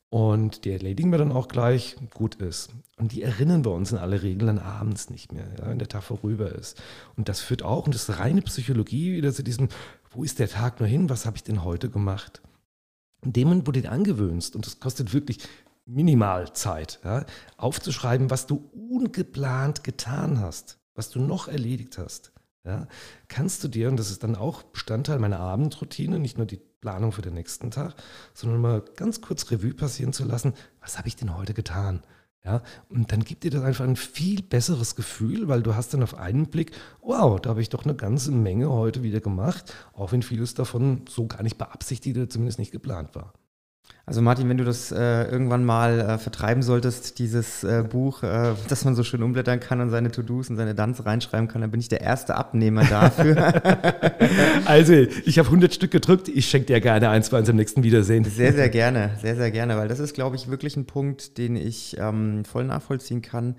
Und 0.10 0.66
die 0.66 0.72
erledigen 0.72 1.12
wir 1.12 1.18
dann 1.18 1.32
auch 1.32 1.48
gleich, 1.48 1.96
gut 2.14 2.36
ist. 2.36 2.70
Und 2.98 3.12
die 3.12 3.24
erinnern 3.24 3.64
wir 3.64 3.72
uns 3.72 3.92
in 3.92 3.98
aller 3.98 4.22
Regel 4.22 4.48
dann 4.48 4.60
abends 4.60 5.10
nicht 5.10 5.32
mehr, 5.32 5.48
ja, 5.60 5.68
wenn 5.68 5.80
der 5.80 5.90
Tag 5.90 6.04
vorüber 6.04 6.52
ist. 6.54 6.82
Und 7.16 7.30
das 7.30 7.40
führt 7.42 7.64
auch, 7.64 7.86
und 7.86 7.94
das 7.94 8.10
ist 8.10 8.20
reine 8.20 8.42
Psychologie, 8.42 9.14
wieder 9.14 9.32
zu 9.32 9.44
diesem, 9.44 9.70
wo 10.12 10.24
ist 10.24 10.40
der 10.40 10.50
Tag 10.50 10.80
nur 10.80 10.90
hin, 10.90 11.10
was 11.10 11.26
habe 11.26 11.38
ich 11.38 11.44
denn 11.44 11.64
heute 11.64 11.90
gemacht? 11.90 12.42
In 13.24 13.34
dem 13.34 13.50
Moment, 13.50 13.68
wo 13.68 13.72
du 13.72 13.82
den 13.82 13.92
angewöhnst, 13.92 14.56
und 14.56 14.66
das 14.66 14.80
kostet 14.80 15.14
wirklich 15.14 15.40
minimal 15.88 16.54
Zeit, 16.54 17.00
ja, 17.04 17.26
aufzuschreiben, 17.56 18.30
was 18.30 18.45
du 18.45 18.69
ungeplant 18.73 19.84
getan 19.84 20.39
hast, 20.39 20.80
was 20.93 21.10
du 21.10 21.19
noch 21.19 21.47
erledigt 21.47 21.97
hast, 21.97 22.34
ja, 22.63 22.88
kannst 23.30 23.63
du 23.63 23.69
dir, 23.69 23.88
und 23.88 23.97
das 23.97 24.12
ist 24.12 24.23
dann 24.23 24.36
auch 24.36 24.63
Bestandteil 24.63 25.19
meiner 25.19 25.39
Abendroutine, 25.39 26.19
nicht 26.19 26.38
nur 26.38 26.45
die 26.45 26.62
Planung 26.82 27.13
für 27.13 27.21
den 27.21 27.34
nächsten 27.34 27.71
Tag, 27.71 27.95
sondern 28.34 28.62
mal 28.62 28.84
ganz 28.97 29.21
kurz 29.21 29.50
Revue 29.50 29.73
passieren 29.73 30.13
zu 30.13 30.26
lassen, 30.26 30.54
was 30.82 30.97
habe 30.97 31.08
ich 31.08 31.15
denn 31.15 31.36
heute 31.36 31.54
getan? 31.54 32.02
Ja, 32.43 32.62
und 32.89 33.12
dann 33.12 33.23
gibt 33.26 33.43
dir 33.43 33.52
das 33.52 33.63
einfach 33.63 33.84
ein 33.84 33.97
viel 33.97 34.41
besseres 34.41 34.95
Gefühl, 34.95 35.47
weil 35.50 35.63
du 35.63 35.76
hast 35.76 35.93
dann 35.93 36.04
auf 36.04 36.15
einen 36.15 36.47
Blick, 36.47 36.71
wow, 37.02 37.39
da 37.41 37.50
habe 37.50 37.62
ich 37.62 37.69
doch 37.69 37.84
eine 37.84 37.95
ganze 37.95 38.32
Menge 38.32 38.69
heute 38.69 39.04
wieder 39.04 39.19
gemacht, 39.19 39.73
auch 39.93 40.12
wenn 40.12 40.21
vieles 40.21 40.54
davon 40.54 41.06
so 41.10 41.28
gar 41.28 41.43
nicht 41.43 41.58
beabsichtigt 41.58 42.15
oder 42.15 42.30
zumindest 42.30 42.60
nicht 42.60 42.71
geplant 42.71 43.15
war. 43.15 43.34
Also 44.10 44.22
Martin, 44.22 44.48
wenn 44.48 44.56
du 44.56 44.63
das 44.63 44.93
äh, 44.93 45.24
irgendwann 45.26 45.65
mal 45.65 46.00
äh, 46.00 46.17
vertreiben 46.17 46.63
solltest, 46.63 47.20
dieses 47.20 47.65
äh, 47.65 47.84
Buch, 47.84 48.24
äh, 48.24 48.54
das 48.70 48.86
man 48.86 48.96
so 48.96 49.04
schön 49.04 49.22
umblättern 49.22 49.60
kann 49.60 49.82
und 49.82 49.89
seine 49.89 50.12
To-Dos 50.12 50.50
und 50.50 50.56
seine 50.56 50.74
Danz 50.74 51.06
reinschreiben 51.06 51.50
kann, 51.50 51.60
dann 51.60 51.72
bin 51.72 51.82
ich 51.82 51.89
der 51.89 52.00
erste 52.00 52.36
Abnehmer 52.36 52.86
dafür. 52.86 53.54
also 54.65 54.93
ich 54.93 55.38
habe 55.38 55.50
100 55.50 55.74
Stück 55.74 55.91
gedrückt, 55.91 56.30
ich 56.30 56.48
schenke 56.48 56.67
dir 56.67 56.80
gerne 56.80 57.10
eins 57.10 57.32
bei 57.32 57.39
unserem 57.39 57.58
nächsten 57.58 57.84
Wiedersehen. 57.84 58.24
Sehr, 58.24 58.54
sehr 58.54 58.70
gerne, 58.70 59.12
sehr, 59.22 59.36
sehr 59.36 59.52
gerne, 59.52 59.76
weil 59.76 59.89
das 59.89 60.00
ist, 60.00 60.13
glaube 60.13 60.38
ich, 60.38 60.50
wirklich 60.50 60.78
ein 60.78 60.86
Punkt, 60.86 61.38
den 61.38 61.58
ich 61.58 61.98
ähm, 62.00 62.46
voll 62.46 62.63
nachvollziehen 62.63 63.22
kann 63.22 63.58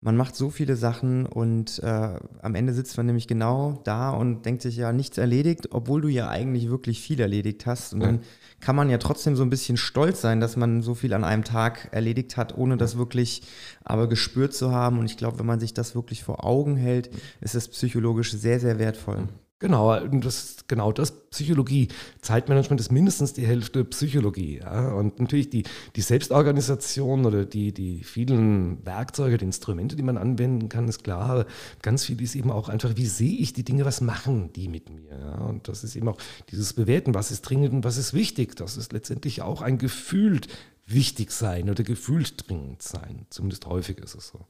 man 0.00 0.16
macht 0.16 0.36
so 0.36 0.50
viele 0.50 0.76
Sachen 0.76 1.26
und 1.26 1.80
äh, 1.82 2.20
am 2.42 2.54
Ende 2.54 2.72
sitzt 2.72 2.96
man 2.96 3.06
nämlich 3.06 3.26
genau 3.26 3.80
da 3.84 4.10
und 4.10 4.44
denkt 4.44 4.62
sich 4.62 4.76
ja, 4.76 4.92
nichts 4.92 5.18
erledigt, 5.18 5.68
obwohl 5.72 6.00
du 6.00 6.08
ja 6.08 6.28
eigentlich 6.28 6.68
wirklich 6.68 7.00
viel 7.00 7.18
erledigt 7.18 7.66
hast. 7.66 7.94
Und 7.94 8.00
ja. 8.02 8.06
dann 8.06 8.20
kann 8.60 8.76
man 8.76 8.90
ja 8.90 8.98
trotzdem 8.98 9.36
so 9.36 9.42
ein 9.42 9.50
bisschen 9.50 9.76
stolz 9.76 10.20
sein, 10.20 10.40
dass 10.40 10.56
man 10.56 10.82
so 10.82 10.94
viel 10.94 11.14
an 11.14 11.24
einem 11.24 11.44
Tag 11.44 11.88
erledigt 11.92 12.36
hat, 12.36 12.56
ohne 12.56 12.76
das 12.76 12.98
wirklich 12.98 13.42
aber 13.84 14.08
gespürt 14.08 14.54
zu 14.54 14.70
haben. 14.70 14.98
Und 14.98 15.06
ich 15.06 15.16
glaube, 15.16 15.38
wenn 15.38 15.46
man 15.46 15.60
sich 15.60 15.74
das 15.74 15.94
wirklich 15.94 16.22
vor 16.22 16.44
Augen 16.44 16.76
hält, 16.76 17.10
ist 17.40 17.54
es 17.54 17.68
psychologisch 17.68 18.32
sehr, 18.32 18.60
sehr 18.60 18.78
wertvoll. 18.78 19.28
Genau, 19.58 19.98
das 19.98 20.56
genau 20.68 20.92
das 20.92 21.30
Psychologie. 21.30 21.88
Zeitmanagement 22.20 22.78
ist 22.78 22.92
mindestens 22.92 23.32
die 23.32 23.46
Hälfte 23.46 23.86
Psychologie. 23.86 24.58
Ja? 24.58 24.92
Und 24.92 25.18
natürlich 25.18 25.48
die, 25.48 25.62
die 25.94 26.02
Selbstorganisation 26.02 27.24
oder 27.24 27.46
die, 27.46 27.72
die 27.72 28.04
vielen 28.04 28.84
Werkzeuge, 28.84 29.38
die 29.38 29.46
Instrumente, 29.46 29.96
die 29.96 30.02
man 30.02 30.18
anwenden 30.18 30.68
kann, 30.68 30.88
ist 30.88 31.04
klar. 31.04 31.30
Aber 31.30 31.46
ganz 31.80 32.04
viel 32.04 32.20
ist 32.20 32.34
eben 32.34 32.50
auch 32.50 32.68
einfach, 32.68 32.96
wie 32.96 33.06
sehe 33.06 33.38
ich 33.38 33.54
die 33.54 33.64
Dinge, 33.64 33.86
was 33.86 34.02
machen 34.02 34.52
die 34.52 34.68
mit 34.68 34.90
mir? 34.90 35.18
Ja? 35.18 35.36
Und 35.46 35.68
das 35.68 35.84
ist 35.84 35.96
eben 35.96 36.08
auch 36.08 36.18
dieses 36.50 36.74
Bewerten, 36.74 37.14
was 37.14 37.30
ist 37.30 37.40
dringend 37.40 37.72
und 37.72 37.84
was 37.84 37.96
ist 37.96 38.12
wichtig. 38.12 38.56
Das 38.56 38.76
ist 38.76 38.92
letztendlich 38.92 39.40
auch 39.40 39.62
ein 39.62 39.78
gefühlt 39.78 40.48
wichtig 40.84 41.30
sein 41.30 41.70
oder 41.70 41.82
gefühlt 41.82 42.46
dringend 42.46 42.82
sein. 42.82 43.24
Zumindest 43.30 43.64
häufig 43.64 44.00
ist 44.00 44.16
es 44.16 44.28
so. 44.28 44.44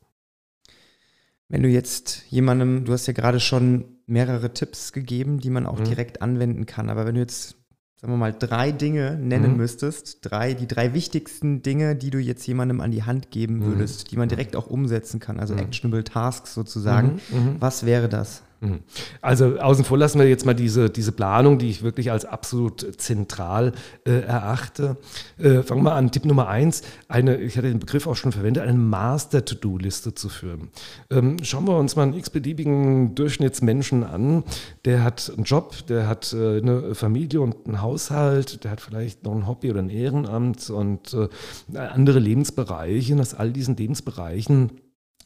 Wenn 1.49 1.63
du 1.63 1.69
jetzt 1.69 2.25
jemandem, 2.29 2.85
du 2.85 2.93
hast 2.93 3.07
ja 3.07 3.13
gerade 3.13 3.41
schon 3.41 3.85
mehrere 4.07 4.53
Tipps 4.53 4.93
gegeben, 4.93 5.39
die 5.39 5.51
man 5.51 5.67
auch 5.67 5.79
mhm. 5.79 5.85
direkt 5.85 6.23
anwenden 6.23 6.67
kann, 6.67 6.91
aber 6.91 7.07
wenn 7.07 7.15
du 7.15 7.21
jetzt, 7.21 7.57
sagen 8.01 8.13
wir 8.13 8.17
mal, 8.17 8.33
drei 8.33 8.73
Dinge 8.73 9.17
nennen 9.17 9.53
mhm. 9.53 9.59
müsstest, 9.59 10.19
drei, 10.23 10.55
die 10.55 10.67
drei 10.67 10.93
wichtigsten 10.93 11.63
Dinge, 11.63 11.95
die 11.95 12.11
du 12.11 12.19
jetzt 12.19 12.47
jemandem 12.47 12.81
an 12.81 12.91
die 12.91 13.05
Hand 13.05 13.31
geben 13.31 13.59
mhm. 13.59 13.65
würdest, 13.67 14.05
mhm. 14.05 14.09
die 14.09 14.17
man 14.17 14.29
direkt 14.29 14.57
auch 14.57 14.67
umsetzen 14.67 15.21
kann, 15.21 15.39
also 15.39 15.55
mhm. 15.55 15.61
actionable 15.61 16.05
Tasks 16.05 16.55
sozusagen, 16.55 17.21
mhm. 17.31 17.57
was 17.61 17.87
wäre 17.87 18.09
das? 18.09 18.43
Mhm. 18.61 18.81
Also 19.21 19.59
außen 19.59 19.85
vor 19.85 19.99
lassen 19.99 20.19
wir 20.19 20.29
jetzt 20.29 20.47
mal 20.47 20.55
diese, 20.55 20.89
diese 20.89 21.13
Planung, 21.13 21.59
die 21.59 21.69
ich 21.69 21.83
wirklich 21.83 22.11
als 22.11 22.25
absolut 22.25 23.01
zentral 23.01 23.73
äh, 24.07 24.21
erachte. 24.21 24.97
Äh, 25.39 25.63
fangen 25.63 25.83
wir 25.83 25.93
an. 25.93 26.11
Tipp 26.11 26.25
Nummer 26.25 26.49
eins, 26.49 26.83
eine, 27.09 27.37
ich 27.37 27.57
hatte 27.57 27.69
den 27.69 27.81
Begriff 27.81 28.07
auch 28.07 28.17
schon 28.17 28.33
verwendet, 28.33 28.63
eine 28.63 28.79
Master-To-Do-Liste 28.79 30.15
zu 30.15 30.29
führen. 30.29 30.71
Ähm, 31.11 31.37
schauen 31.43 31.67
wir 31.67 31.77
uns 31.77 31.97
mal 31.97 32.05
einen 32.05 32.15
x-beliebigen 32.15 33.15
Durchschnittsmenschen 33.15 34.05
an. 34.05 34.45
Der 34.85 35.05
hat 35.05 35.31
einen 35.35 35.45
Job, 35.45 35.87
der 35.89 36.09
hat 36.09 36.33
äh, 36.33 36.59
eine 36.59 36.95
Familie 36.95 37.43
und 37.43 37.67
einen 37.67 37.83
Haushalt, 37.83 38.65
der 38.65 38.71
hat 38.71 38.81
vielleicht 38.81 39.25
noch 39.25 39.35
ein 39.35 39.47
Hobby 39.47 39.71
oder 39.71 39.81
ein 39.81 39.91
Ehrenamt 39.91 40.71
und 40.71 41.15
äh, 41.15 41.29
andere 41.77 42.19
Lebensbereiche. 42.19 43.13
Und 43.15 43.21
aus 43.21 43.35
all 43.35 43.53
diesen 43.53 43.77
Lebensbereichen 43.77 44.71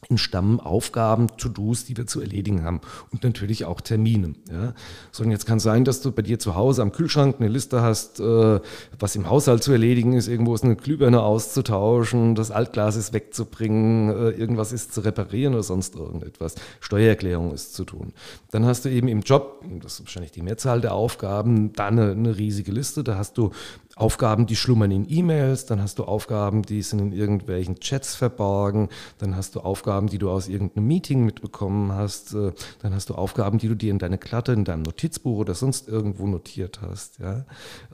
entstammen 0.09 0.59
Aufgaben, 0.59 1.27
To-Dos, 1.37 1.85
die 1.85 1.95
wir 1.95 2.07
zu 2.07 2.21
erledigen 2.21 2.63
haben 2.63 2.81
und 3.11 3.23
natürlich 3.23 3.65
auch 3.65 3.81
Termine. 3.81 4.33
Ja. 4.51 4.73
So, 5.11 5.23
und 5.23 5.31
jetzt 5.31 5.45
kann 5.45 5.59
sein, 5.59 5.85
dass 5.85 6.01
du 6.01 6.11
bei 6.11 6.21
dir 6.21 6.39
zu 6.39 6.55
Hause 6.55 6.81
am 6.81 6.91
Kühlschrank 6.91 7.35
eine 7.39 7.49
Liste 7.49 7.81
hast, 7.81 8.19
äh, 8.19 8.59
was 8.99 9.15
im 9.15 9.29
Haushalt 9.29 9.63
zu 9.63 9.71
erledigen 9.71 10.13
ist, 10.13 10.27
irgendwo 10.27 10.55
ist 10.55 10.63
eine 10.63 10.75
Glühbirne 10.75 11.21
auszutauschen, 11.21 12.35
das 12.35 12.51
Altglas 12.51 12.95
ist 12.95 13.13
wegzubringen, 13.13 14.09
äh, 14.09 14.29
irgendwas 14.31 14.71
ist 14.71 14.93
zu 14.93 15.01
reparieren 15.01 15.53
oder 15.53 15.63
sonst 15.63 15.95
irgendetwas. 15.95 16.55
Steuererklärung 16.79 17.53
ist 17.53 17.75
zu 17.75 17.85
tun. 17.85 18.13
Dann 18.49 18.65
hast 18.65 18.85
du 18.85 18.89
eben 18.89 19.07
im 19.07 19.21
Job, 19.21 19.63
das 19.81 19.93
ist 19.93 20.01
wahrscheinlich 20.01 20.31
die 20.31 20.41
Mehrzahl 20.41 20.81
der 20.81 20.93
Aufgaben, 20.93 21.73
da 21.73 21.87
eine, 21.87 22.11
eine 22.11 22.37
riesige 22.37 22.71
Liste, 22.71 23.03
da 23.03 23.17
hast 23.17 23.37
du 23.37 23.51
Aufgaben, 24.01 24.47
die 24.47 24.55
schlummern 24.55 24.89
in 24.89 25.05
E-Mails, 25.07 25.67
dann 25.67 25.79
hast 25.79 25.99
du 25.99 26.05
Aufgaben, 26.05 26.63
die 26.63 26.81
sind 26.81 26.99
in 26.99 27.11
irgendwelchen 27.11 27.79
Chats 27.79 28.15
verborgen, 28.15 28.89
dann 29.19 29.35
hast 29.35 29.53
du 29.53 29.59
Aufgaben, 29.59 30.07
die 30.07 30.17
du 30.17 30.31
aus 30.31 30.47
irgendeinem 30.47 30.87
Meeting 30.87 31.23
mitbekommen 31.23 31.91
hast, 31.91 32.33
äh, 32.33 32.51
dann 32.79 32.95
hast 32.95 33.11
du 33.11 33.15
Aufgaben, 33.15 33.59
die 33.59 33.67
du 33.67 33.75
dir 33.75 33.91
in 33.91 33.99
deine 33.99 34.17
Klatte, 34.17 34.53
in 34.53 34.65
deinem 34.65 34.81
Notizbuch 34.81 35.37
oder 35.37 35.53
sonst 35.53 35.87
irgendwo 35.87 36.25
notiert 36.25 36.81
hast. 36.81 37.19
Ja? 37.19 37.45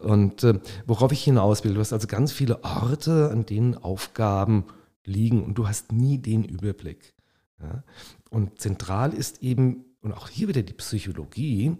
Und 0.01 0.45
äh, 0.45 0.59
worauf 0.85 1.11
ich 1.11 1.25
hinaus 1.25 1.65
will, 1.65 1.73
du 1.73 1.81
hast 1.81 1.91
also 1.91 2.07
ganz 2.07 2.31
viele 2.31 2.63
Orte, 2.63 3.29
an 3.29 3.45
denen 3.45 3.75
Aufgaben 3.75 4.63
liegen 5.03 5.43
und 5.43 5.55
du 5.55 5.67
hast 5.67 5.91
nie 5.91 6.19
den 6.19 6.45
Überblick. 6.45 7.15
Ja? 7.61 7.83
Und 8.29 8.61
zentral 8.61 9.13
ist 9.13 9.43
eben 9.43 9.86
und 10.07 10.13
auch 10.13 10.29
hier 10.29 10.47
wieder 10.47 10.63
die 10.63 10.73
Psychologie, 10.73 11.75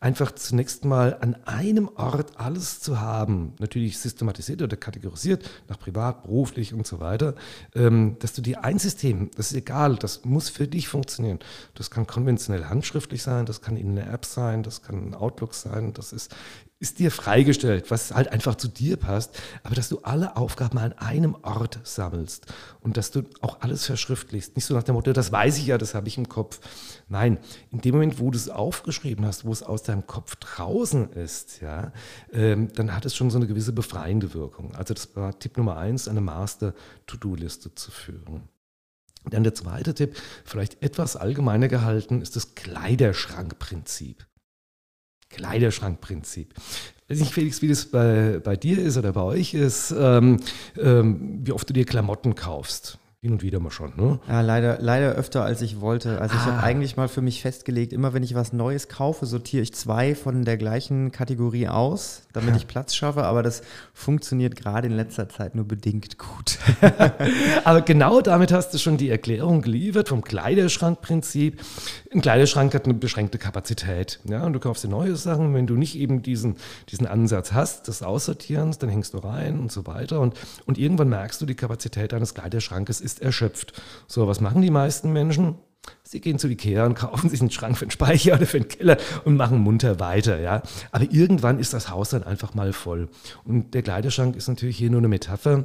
einfach 0.00 0.32
zunächst 0.32 0.84
mal 0.84 1.16
an 1.20 1.34
einem 1.46 1.88
Ort 1.88 2.38
alles 2.38 2.80
zu 2.80 3.00
haben, 3.00 3.54
natürlich 3.58 3.98
systematisiert 3.98 4.60
oder 4.60 4.76
kategorisiert, 4.76 5.48
nach 5.68 5.78
privat, 5.78 6.22
beruflich 6.22 6.74
und 6.74 6.86
so 6.86 7.00
weiter, 7.00 7.34
ähm, 7.74 8.16
dass 8.18 8.34
du 8.34 8.42
dir 8.42 8.64
ein 8.64 8.78
System, 8.78 9.30
das 9.34 9.52
ist 9.52 9.56
egal, 9.56 9.96
das 9.96 10.26
muss 10.26 10.50
für 10.50 10.68
dich 10.68 10.88
funktionieren. 10.88 11.38
Das 11.74 11.90
kann 11.90 12.06
konventionell 12.06 12.66
handschriftlich 12.66 13.22
sein, 13.22 13.46
das 13.46 13.62
kann 13.62 13.78
in 13.78 13.98
einer 13.98 14.12
App 14.12 14.26
sein, 14.26 14.62
das 14.62 14.82
kann 14.82 15.08
ein 15.08 15.14
Outlook 15.14 15.54
sein, 15.54 15.94
das 15.94 16.12
ist 16.12 16.34
ist 16.80 16.98
dir 16.98 17.10
freigestellt, 17.10 17.90
was 17.90 18.12
halt 18.14 18.28
einfach 18.28 18.54
zu 18.54 18.66
dir 18.66 18.96
passt, 18.96 19.38
aber 19.62 19.74
dass 19.74 19.90
du 19.90 19.98
alle 19.98 20.36
Aufgaben 20.36 20.78
an 20.78 20.94
einem 20.94 21.36
Ort 21.42 21.78
sammelst 21.84 22.46
und 22.80 22.96
dass 22.96 23.10
du 23.10 23.24
auch 23.42 23.60
alles 23.60 23.84
verschriftlichst. 23.84 24.56
Nicht 24.56 24.64
so 24.64 24.74
nach 24.74 24.82
dem 24.82 24.94
Motto, 24.94 25.12
das 25.12 25.30
weiß 25.30 25.58
ich 25.58 25.66
ja, 25.66 25.76
das 25.76 25.94
habe 25.94 26.08
ich 26.08 26.16
im 26.16 26.30
Kopf. 26.30 26.58
Nein, 27.08 27.38
in 27.70 27.82
dem 27.82 27.94
Moment, 27.94 28.18
wo 28.18 28.30
du 28.30 28.38
es 28.38 28.48
aufgeschrieben 28.48 29.26
hast, 29.26 29.44
wo 29.44 29.52
es 29.52 29.62
aus 29.62 29.82
deinem 29.82 30.06
Kopf 30.06 30.36
draußen 30.36 31.12
ist, 31.12 31.60
ja, 31.60 31.92
ähm, 32.32 32.72
dann 32.74 32.96
hat 32.96 33.04
es 33.04 33.14
schon 33.14 33.30
so 33.30 33.36
eine 33.36 33.46
gewisse 33.46 33.74
befreiende 33.74 34.32
Wirkung. 34.32 34.74
Also 34.74 34.94
das 34.94 35.14
war 35.14 35.38
Tipp 35.38 35.58
Nummer 35.58 35.76
eins, 35.76 36.08
eine 36.08 36.22
Master-To-Do-Liste 36.22 37.74
zu 37.74 37.90
führen. 37.90 38.48
Dann 39.28 39.44
der 39.44 39.54
zweite 39.54 39.92
Tipp, 39.92 40.16
vielleicht 40.46 40.82
etwas 40.82 41.16
allgemeiner 41.16 41.68
gehalten, 41.68 42.22
ist 42.22 42.36
das 42.36 42.54
Kleiderschrankprinzip. 42.54 44.29
Kleiderschrankprinzip. 45.30 46.54
Ich 46.56 47.10
weiß 47.10 47.20
nicht, 47.20 47.32
Felix, 47.32 47.62
wie 47.62 47.68
das 47.68 47.86
bei, 47.86 48.40
bei 48.42 48.56
dir 48.56 48.78
ist 48.78 48.96
oder 48.96 49.12
bei 49.12 49.22
euch 49.22 49.54
ist, 49.54 49.92
ähm, 49.96 50.40
ähm, 50.78 51.40
wie 51.42 51.52
oft 51.52 51.68
du 51.68 51.72
dir 51.72 51.84
Klamotten 51.84 52.34
kaufst. 52.34 52.98
Hin 53.22 53.32
und 53.32 53.42
wieder 53.42 53.60
mal 53.60 53.70
schon, 53.70 53.92
ne? 53.96 54.18
Ja, 54.28 54.40
leider, 54.40 54.78
leider 54.80 55.10
öfter 55.12 55.44
als 55.44 55.60
ich 55.60 55.82
wollte. 55.82 56.22
Also 56.22 56.36
ich 56.36 56.40
habe 56.40 56.56
ah. 56.56 56.62
eigentlich 56.62 56.96
mal 56.96 57.06
für 57.06 57.20
mich 57.20 57.42
festgelegt, 57.42 57.92
immer 57.92 58.14
wenn 58.14 58.22
ich 58.22 58.34
was 58.34 58.54
Neues 58.54 58.88
kaufe, 58.88 59.26
sortiere 59.26 59.62
ich 59.62 59.74
zwei 59.74 60.14
von 60.14 60.46
der 60.46 60.56
gleichen 60.56 61.12
Kategorie 61.12 61.68
aus, 61.68 62.22
damit 62.32 62.56
ich 62.56 62.66
Platz 62.66 62.94
schaffe. 62.94 63.24
Aber 63.24 63.42
das 63.42 63.60
funktioniert 63.92 64.56
gerade 64.56 64.88
in 64.88 64.94
letzter 64.94 65.28
Zeit 65.28 65.54
nur 65.54 65.66
bedingt 65.66 66.16
gut. 66.16 66.58
aber 67.64 67.82
genau 67.82 68.22
damit 68.22 68.52
hast 68.52 68.72
du 68.72 68.78
schon 68.78 68.96
die 68.96 69.10
Erklärung 69.10 69.60
geliefert 69.60 70.08
vom 70.08 70.24
Kleiderschrankprinzip. 70.24 71.60
Ein 72.14 72.22
Kleiderschrank 72.22 72.72
hat 72.72 72.86
eine 72.86 72.94
beschränkte 72.94 73.36
Kapazität. 73.36 74.18
Ja, 74.24 74.46
und 74.46 74.54
du 74.54 74.60
kaufst 74.60 74.82
dir 74.82 74.88
neue 74.88 75.16
Sachen. 75.16 75.52
Wenn 75.52 75.66
du 75.66 75.74
nicht 75.74 75.94
eben 75.98 76.22
diesen, 76.22 76.56
diesen 76.88 77.06
Ansatz 77.06 77.52
hast, 77.52 77.86
des 77.86 78.02
Aussortierens, 78.02 78.78
dann 78.78 78.88
hängst 78.88 79.12
du 79.12 79.18
rein 79.18 79.60
und 79.60 79.70
so 79.70 79.86
weiter. 79.86 80.20
Und, 80.20 80.36
und 80.64 80.78
irgendwann 80.78 81.10
merkst 81.10 81.38
du, 81.42 81.44
die 81.44 81.54
Kapazität 81.54 82.12
deines 82.12 82.32
Kleiderschrankes 82.32 83.02
ist 83.02 83.09
ist 83.10 83.22
erschöpft. 83.22 83.80
So, 84.06 84.26
was 84.28 84.40
machen 84.40 84.62
die 84.62 84.70
meisten 84.70 85.12
Menschen? 85.12 85.56
Sie 86.02 86.20
gehen 86.20 86.38
zu 86.38 86.48
Ikea 86.48 86.86
und 86.86 86.94
kaufen 86.94 87.30
sich 87.30 87.40
einen 87.40 87.50
Schrank 87.50 87.78
für 87.78 87.86
den 87.86 87.90
Speicher 87.90 88.34
oder 88.34 88.46
für 88.46 88.60
den 88.60 88.68
Keller 88.68 88.96
und 89.24 89.36
machen 89.36 89.58
munter 89.58 89.98
weiter, 89.98 90.38
ja. 90.40 90.62
Aber 90.92 91.10
irgendwann 91.10 91.58
ist 91.58 91.72
das 91.72 91.90
Haus 91.90 92.10
dann 92.10 92.22
einfach 92.22 92.54
mal 92.54 92.72
voll. 92.72 93.08
Und 93.44 93.74
der 93.74 93.82
Kleiderschrank 93.82 94.36
ist 94.36 94.48
natürlich 94.48 94.76
hier 94.76 94.90
nur 94.90 95.00
eine 95.00 95.08
Metapher 95.08 95.64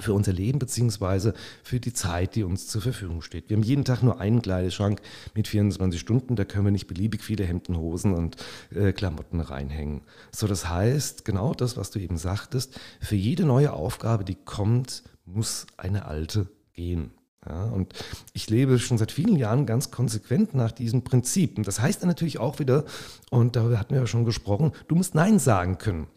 für 0.00 0.12
unser 0.12 0.32
Leben 0.32 0.58
beziehungsweise 0.58 1.32
für 1.62 1.80
die 1.80 1.92
Zeit, 1.92 2.34
die 2.34 2.44
uns 2.44 2.66
zur 2.66 2.82
Verfügung 2.82 3.22
steht. 3.22 3.48
Wir 3.48 3.56
haben 3.56 3.64
jeden 3.64 3.84
Tag 3.84 4.02
nur 4.02 4.20
einen 4.20 4.42
Kleiderschrank 4.42 5.00
mit 5.34 5.48
24 5.48 5.98
Stunden, 5.98 6.36
da 6.36 6.44
können 6.44 6.66
wir 6.66 6.72
nicht 6.72 6.86
beliebig 6.86 7.22
viele 7.22 7.44
Hemden, 7.44 7.76
Hosen 7.78 8.12
und 8.12 8.36
äh, 8.74 8.92
Klamotten 8.92 9.40
reinhängen. 9.40 10.02
So, 10.32 10.46
das 10.46 10.68
heißt, 10.68 11.24
genau 11.24 11.54
das, 11.54 11.76
was 11.76 11.90
du 11.90 11.98
eben 11.98 12.18
sagtest, 12.18 12.78
für 13.00 13.16
jede 13.16 13.44
neue 13.44 13.72
Aufgabe, 13.72 14.24
die 14.24 14.34
kommt, 14.34 15.02
muss 15.24 15.66
eine 15.76 16.04
alte 16.04 16.46
gehen. 16.76 17.10
Ja, 17.48 17.64
und 17.64 17.92
ich 18.32 18.50
lebe 18.50 18.78
schon 18.78 18.98
seit 18.98 19.12
vielen 19.12 19.36
Jahren 19.36 19.66
ganz 19.66 19.90
konsequent 19.90 20.54
nach 20.54 20.72
diesem 20.72 21.02
Prinzip. 21.02 21.58
Und 21.58 21.66
das 21.66 21.80
heißt 21.80 22.02
dann 22.02 22.08
natürlich 22.08 22.38
auch 22.38 22.58
wieder, 22.58 22.84
und 23.30 23.54
darüber 23.54 23.78
hatten 23.78 23.94
wir 23.94 24.00
ja 24.00 24.06
schon 24.06 24.24
gesprochen, 24.24 24.72
du 24.88 24.96
musst 24.96 25.14
Nein 25.14 25.38
sagen 25.38 25.78
können. 25.78 26.08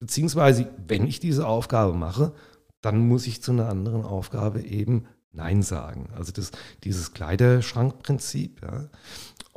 Beziehungsweise, 0.00 0.70
wenn 0.86 1.06
ich 1.06 1.20
diese 1.20 1.46
Aufgabe 1.46 1.92
mache, 1.92 2.32
dann 2.80 3.06
muss 3.06 3.26
ich 3.26 3.42
zu 3.42 3.52
einer 3.52 3.68
anderen 3.68 4.02
Aufgabe 4.02 4.62
eben 4.62 5.06
Nein 5.32 5.62
sagen. 5.62 6.08
Also 6.16 6.32
das, 6.32 6.52
dieses 6.84 7.12
Kleiderschrankprinzip. 7.12 8.62
Ja. 8.62 8.88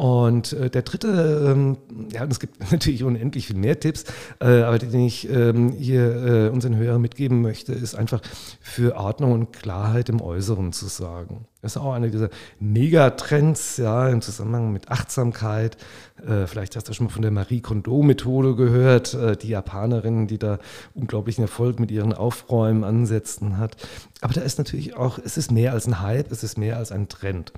Und 0.02 0.54
äh, 0.54 0.72
der 0.72 0.82
dritte, 0.82 1.52
ähm, 1.52 1.78
ja, 2.12 2.24
und 2.24 2.32
es 2.32 2.40
gibt 2.40 2.60
natürlich 2.72 3.04
unendlich 3.04 3.46
viel 3.46 3.56
mehr 3.56 3.80
Tipps, 3.80 4.06
äh, 4.40 4.64
aber 4.64 4.80
den 4.80 5.06
ich 5.06 5.30
ähm, 5.30 5.74
hier 5.74 6.26
äh, 6.26 6.50
unseren 6.50 6.76
Hörern 6.76 7.02
mitgeben 7.02 7.44
möchte, 7.44 7.74
ist 7.74 7.94
einfach 7.94 8.20
für 8.62 8.96
Ordnung 8.96 9.32
und 9.32 9.54
Klarheit 9.54 10.10
im 10.10 10.20
Äußeren 10.20 10.74
zu 10.74 10.88
sagen. 10.88 11.46
Das 11.62 11.76
ist 11.76 11.78
auch 11.78 11.94
einer 11.94 12.08
dieser 12.08 12.30
Megatrends, 12.60 13.78
ja, 13.78 14.10
im 14.10 14.22
Zusammenhang 14.22 14.74
mit 14.74 14.90
Achtsamkeit. 14.90 15.78
Äh, 16.26 16.48
vielleicht 16.48 16.76
hast 16.76 16.90
du 16.90 16.94
schon 16.94 17.06
mal 17.06 17.14
von 17.14 17.22
der 17.22 17.30
Marie 17.30 17.62
Kondo-Methode 17.62 18.56
gehört, 18.56 19.14
äh, 19.14 19.38
die 19.38 19.50
Japanerin, 19.50 20.26
die 20.26 20.40
da 20.40 20.58
unglaublichen 20.96 21.44
Erfolg 21.44 21.80
mit 21.80 21.92
ihren 21.92 22.14
Aufräumen-Ansätzen 22.14 23.60
hat. 23.60 23.76
Aber 24.22 24.34
da 24.34 24.42
ist 24.42 24.58
natürlich 24.58 24.96
auch, 24.96 25.20
es 25.24 25.38
ist 25.38 25.52
mehr 25.52 25.74
als 25.74 25.86
ein 25.86 26.02
Hype, 26.02 26.32
es 26.32 26.44
ist 26.44 26.58
mehr 26.58 26.78
als 26.78 26.92
ein 26.92 27.08
Trend. 27.08 27.54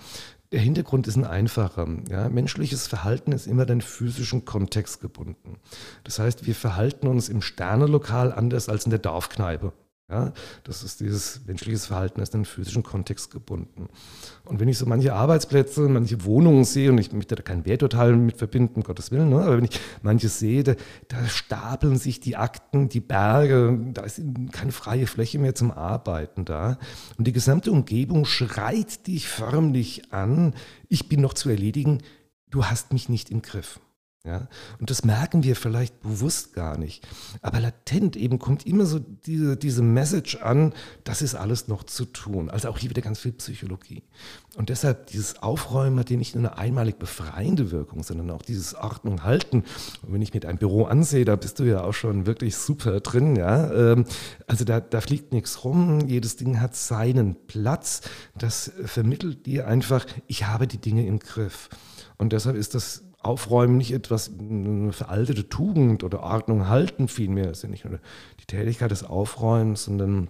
Der 0.54 0.62
Hintergrund 0.62 1.08
ist 1.08 1.16
ein 1.16 1.26
einfacher. 1.26 1.88
Ja. 2.12 2.30
Menschliches 2.30 2.86
Verhalten 2.86 3.32
ist 3.32 3.48
immer 3.48 3.66
den 3.66 3.82
physischen 3.82 4.46
Kontext 4.46 5.02
gebunden. 5.02 5.58
Das 6.04 6.20
heißt, 6.20 6.46
wir 6.46 6.54
verhalten 6.54 7.08
uns 7.08 7.28
im 7.28 7.42
Sternelokal 7.42 8.32
anders 8.32 8.70
als 8.70 8.86
in 8.86 8.92
der 8.92 9.00
Dorfkneipe. 9.00 9.74
Ja, 10.14 10.32
das 10.64 10.84
ist 10.84 11.00
dieses 11.00 11.42
menschliches 11.48 11.88
Verhalten, 11.88 12.22
ist 12.22 12.36
in 12.36 12.42
den 12.42 12.46
physischen 12.46 12.84
Kontext 12.84 13.32
gebunden. 13.32 13.90
Und 14.46 14.60
wenn 14.60 14.68
ich 14.68 14.78
so 14.78 14.86
manche 14.86 15.14
Arbeitsplätze, 15.14 15.90
manche 15.90 16.24
Wohnungen 16.24 16.66
sehe, 16.66 16.92
und 16.92 17.00
ich 17.00 17.12
möchte 17.14 17.34
da 17.34 17.42
kein 17.42 17.66
Werturteil 17.66 18.16
mit 18.16 18.38
verbinden, 18.38 18.84
Gottes 18.84 19.10
Willen, 19.10 19.30
ne, 19.30 19.42
aber 19.42 19.58
wenn 19.58 19.64
ich 19.64 19.80
manches 20.04 20.38
sehe, 20.38 20.64
da, 20.64 20.76
da, 21.08 21.26
stapeln 21.26 21.98
sich 21.98 22.20
die 22.20 22.36
Akten, 22.36 22.90
die 22.90 23.00
Berge, 23.00 23.80
da 23.92 24.04
ist 24.04 24.22
keine 24.52 24.72
freie 24.72 25.08
Fläche 25.08 25.40
mehr 25.40 25.56
zum 25.56 25.72
Arbeiten 25.72 26.46
da. 26.46 26.78
Und 27.18 27.26
die 27.26 27.34
gesamte 27.34 27.72
Umgebung 27.72 28.26
schreit 28.26 29.08
dich 29.08 29.28
förmlich 29.28 30.14
an, 30.14 30.54
ich 30.90 31.10
bin 31.10 31.22
noch 31.22 31.34
zu 31.34 31.50
erledigen, 31.50 32.04
du 32.52 32.66
hast 32.66 32.94
mich 32.94 33.10
nicht 33.10 33.32
im 33.32 33.42
Griff. 33.42 33.80
Ja, 34.26 34.48
und 34.80 34.90
das 34.90 35.04
merken 35.04 35.44
wir 35.44 35.54
vielleicht 35.58 36.00
bewusst 36.00 36.54
gar 36.54 36.78
nicht. 36.78 37.06
Aber 37.42 37.60
latent 37.60 38.16
eben 38.16 38.40
kommt 38.40 38.66
immer 38.66 38.86
so 38.86 39.00
diese, 39.00 39.58
diese 39.58 39.82
Message 39.82 40.38
an, 40.38 40.72
das 41.04 41.22
ist 41.22 41.36
alles 41.36 41.68
noch 41.68 41.84
zu 41.84 42.06
tun. 42.06 42.50
Also 42.50 42.70
auch 42.70 42.78
hier 42.78 42.90
wieder 42.90 43.02
ganz 43.02 43.20
viel 43.20 43.34
Psychologie. 43.34 44.02
Und 44.56 44.70
deshalb 44.70 45.08
dieses 45.08 45.44
Aufräumen 45.44 46.00
hat 46.00 46.08
hier 46.08 46.18
nicht 46.18 46.36
nur 46.36 46.46
eine 46.46 46.58
einmalig 46.58 47.00
befreiende 47.00 47.72
Wirkung, 47.72 48.02
sondern 48.02 48.32
auch 48.32 48.44
dieses 48.44 48.76
Ordnung 48.76 49.24
halten. 49.24 49.66
Und 50.04 50.14
wenn 50.14 50.22
ich 50.22 50.34
mir 50.34 50.40
dein 50.40 50.58
Büro 50.58 50.86
ansehe, 50.86 51.26
da 51.26 51.36
bist 51.36 51.60
du 51.60 51.66
ja 51.66 51.84
auch 51.84 51.94
schon 51.94 52.26
wirklich 52.26 52.56
super 52.56 53.02
drin. 53.02 53.36
Ja? 53.36 53.74
Ähm, 53.74 54.06
also 54.48 54.64
da, 54.64 54.80
da 54.80 55.02
fliegt 55.02 55.34
nichts 55.34 55.66
rum, 55.66 56.00
jedes 56.08 56.38
Ding 56.38 56.62
hat 56.62 56.78
seinen 56.78 57.36
Platz. 57.48 58.00
Das 58.38 58.72
vermittelt 58.86 59.46
dir 59.48 59.68
einfach, 59.68 60.06
ich 60.28 60.48
habe 60.48 60.66
die 60.66 60.78
Dinge 60.78 61.06
im 61.06 61.20
Griff. 61.20 61.68
Und 62.18 62.32
deshalb 62.32 62.56
ist 62.56 62.74
das 62.74 63.04
Aufräumen 63.24 63.78
nicht 63.78 63.94
etwas, 63.94 64.32
eine 64.38 64.94
veraltete 64.94 65.50
Tugend 65.50 66.04
oder 66.04 66.22
Ordnung 66.22 66.68
halten 66.68 67.08
vielmehr. 67.08 67.52
Ist 67.52 67.64
ja 67.64 67.70
nicht 67.70 67.86
nur 67.86 68.00
die 68.40 68.46
Tätigkeit 68.46 68.92
des 68.92 69.04
Aufräumens, 69.04 69.86
sondern 69.86 70.30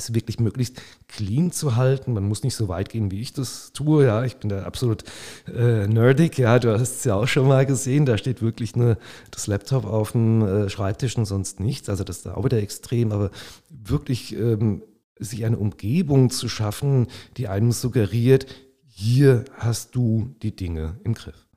es 0.00 0.14
wirklich 0.14 0.40
möglichst 0.40 0.80
clean 1.08 1.52
zu 1.52 1.76
halten. 1.76 2.12
Man 2.12 2.26
muss 2.26 2.42
nicht 2.42 2.54
so 2.54 2.68
weit 2.68 2.88
gehen, 2.88 3.10
wie 3.10 3.20
ich 3.20 3.32
das 3.32 3.72
tue. 3.72 4.06
Ja, 4.06 4.24
ich 4.24 4.36
bin 4.36 4.48
da 4.48 4.62
absolut 4.62 5.04
äh, 5.46 5.86
nerdig. 5.86 6.38
Ja, 6.38 6.58
du 6.58 6.72
hast 6.72 6.96
es 6.98 7.04
ja 7.04 7.14
auch 7.14 7.28
schon 7.28 7.46
mal 7.46 7.66
gesehen. 7.66 8.06
Da 8.06 8.18
steht 8.18 8.42
wirklich 8.42 8.76
nur 8.76 8.96
das 9.30 9.46
Laptop 9.46 9.84
auf 9.84 10.12
dem 10.12 10.42
äh, 10.42 10.68
Schreibtisch 10.70 11.16
und 11.16 11.26
sonst 11.26 11.60
nichts. 11.60 11.88
Also 11.88 12.04
das 12.04 12.18
ist 12.18 12.28
auch 12.28 12.44
wieder 12.44 12.58
extrem. 12.58 13.12
Aber 13.12 13.30
wirklich 13.68 14.34
ähm, 14.36 14.82
sich 15.18 15.44
eine 15.44 15.58
Umgebung 15.58 16.30
zu 16.30 16.48
schaffen, 16.48 17.06
die 17.36 17.48
einem 17.48 17.72
suggeriert, 17.72 18.46
hier 18.86 19.44
hast 19.56 19.94
du 19.94 20.34
die 20.42 20.54
Dinge 20.54 20.98
im 21.04 21.14
Griff. 21.14 21.49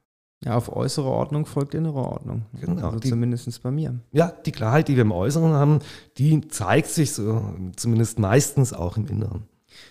Ja, 0.45 0.55
auf 0.55 0.75
äußere 0.75 1.07
Ordnung 1.07 1.45
folgt 1.45 1.73
innere 1.73 1.99
Ordnung. 1.99 2.43
Genau. 2.59 2.89
Also 2.89 2.99
zumindest 2.99 3.63
bei 3.63 3.71
mir. 3.71 3.99
Ja, 4.11 4.33
die 4.45 4.51
Klarheit, 4.51 4.87
die 4.87 4.95
wir 4.95 5.03
im 5.03 5.11
Äußeren 5.11 5.53
haben, 5.53 5.79
die 6.17 6.47
zeigt 6.49 6.89
sich 6.89 7.13
so, 7.13 7.41
zumindest 7.75 8.19
meistens 8.19 8.73
auch 8.73 8.97
im 8.97 9.07
Inneren. 9.07 9.43